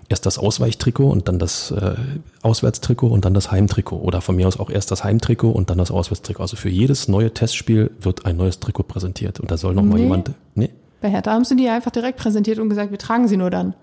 [0.07, 1.95] erst das Ausweichtrikot und dann das äh,
[2.41, 3.97] Auswärtstrikot und dann das Heimtrikot.
[3.97, 6.41] Oder von mir aus auch erst das Heimtrikot und dann das Auswärtstrikot.
[6.41, 9.41] Also für jedes neue Testspiel wird ein neues Trikot präsentiert.
[9.41, 10.03] Und da soll noch mal Nee.
[10.03, 10.31] jemand.
[10.55, 10.69] Nee?
[11.01, 13.75] Bei Hertha haben sie die einfach direkt präsentiert und gesagt, wir tragen sie nur dann.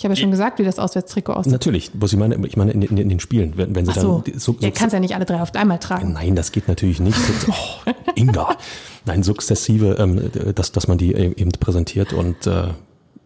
[0.00, 1.52] Ich habe ja schon gesagt, wie das Auswärtstrikot aussieht.
[1.52, 4.00] Natürlich, was ich meine, ich meine in, in, in den Spielen, wenn, wenn sie Ach
[4.00, 6.14] so, dann so, ihr kannst ja nicht alle drei auf einmal tragen.
[6.14, 7.18] Nein, das geht natürlich nicht.
[7.18, 7.52] So-
[7.86, 8.56] Oh, Inga.
[9.04, 12.68] Nein, sukzessive, ähm, dass, dass man die eben präsentiert und äh,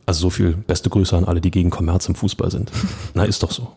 [0.05, 2.73] also so viel beste Grüße an alle, die gegen Kommerz im Fußball sind.
[3.15, 3.69] Na, ist doch so.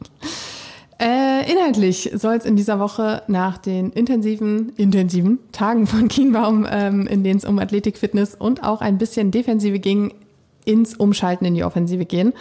[1.00, 7.06] Äh, inhaltlich soll es in dieser Woche nach den intensiven, intensiven Tagen von Kienbaum, ähm,
[7.06, 10.16] in denen es um Athletik, Fitness und auch ein bisschen Defensive ging,
[10.66, 12.34] ins Umschalten in die Offensive gehen.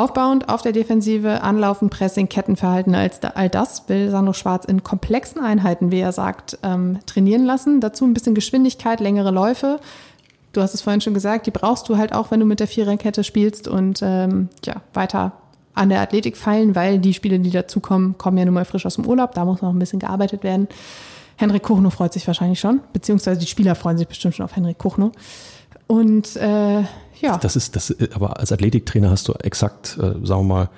[0.00, 5.92] Aufbauend auf der Defensive, Anlaufen, Pressing, Kettenverhalten, all das will Sandro Schwarz in komplexen Einheiten,
[5.92, 7.82] wie er sagt, ähm, trainieren lassen.
[7.82, 9.78] Dazu ein bisschen Geschwindigkeit, längere Läufe.
[10.54, 12.66] Du hast es vorhin schon gesagt, die brauchst du halt auch, wenn du mit der
[12.66, 15.32] Viererkette spielst und ähm, ja, weiter
[15.74, 18.94] an der Athletik feilen, weil die Spiele, die dazukommen, kommen ja nun mal frisch aus
[18.94, 19.34] dem Urlaub.
[19.34, 20.66] Da muss noch ein bisschen gearbeitet werden.
[21.36, 24.78] Henrik Kuchno freut sich wahrscheinlich schon, beziehungsweise die Spieler freuen sich bestimmt schon auf Henrik
[24.78, 25.12] Kuchno.
[25.90, 26.82] Und äh,
[27.20, 30.70] ja, Das ist, das, aber als Athletiktrainer hast du exakt, äh, sagen wir mal,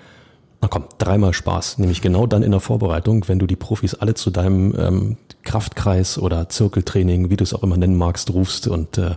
[0.62, 1.76] na komm, dreimal Spaß.
[1.76, 6.16] Nämlich genau dann in der Vorbereitung, wenn du die Profis alle zu deinem ähm, Kraftkreis
[6.18, 9.16] oder Zirkeltraining, wie du es auch immer nennen magst, rufst und, äh,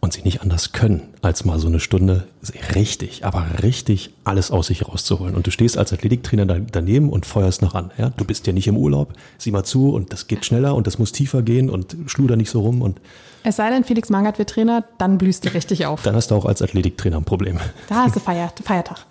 [0.00, 2.28] und sie nicht anders können, als mal so eine Stunde
[2.74, 5.34] richtig, aber richtig alles aus sich rauszuholen.
[5.34, 7.90] Und du stehst als Athletiktrainer da, daneben und feuerst noch an.
[7.98, 8.10] Ja?
[8.16, 10.98] Du bist ja nicht im Urlaub, sieh mal zu und das geht schneller und das
[10.98, 13.00] muss tiefer gehen und schluder nicht so rum und
[13.44, 16.02] es sei denn, Felix Magath wird Trainer, dann blühst du richtig auf.
[16.02, 17.58] dann hast du auch als Athletiktrainer ein Problem.
[17.88, 19.06] Da hast du Feier, Feiertag.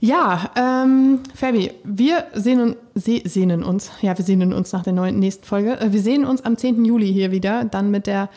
[0.00, 5.20] Ja, ähm, Fabi, wir sehen, se sehnen uns, ja, wir sehnen uns nach der neuen,
[5.20, 5.78] nächsten Folge.
[5.78, 6.84] Äh, Wir sehen uns am 10.
[6.84, 8.28] Juli hier wieder, dann mit der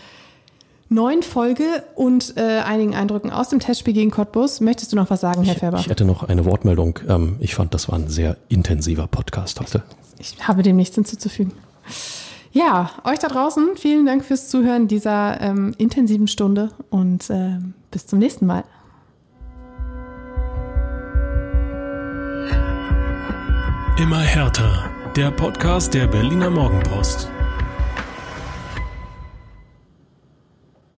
[0.89, 4.61] neuen Folge und äh, einigen Eindrücken aus dem Testspiel gegen Cottbus.
[4.61, 5.79] Möchtest du noch was sagen, Herr Färber?
[5.79, 6.99] Ich hätte noch eine Wortmeldung.
[7.07, 9.83] Ähm, Ich fand, das war ein sehr intensiver Podcast heute.
[10.19, 11.53] Ich habe dem nichts hinzuzufügen.
[12.51, 18.07] Ja, euch da draußen, vielen Dank fürs Zuhören dieser ähm, intensiven Stunde und ähm, bis
[18.07, 18.63] zum nächsten Mal.
[23.97, 24.89] Immer härter.
[25.15, 27.29] Der Podcast der Berliner Morgenpost.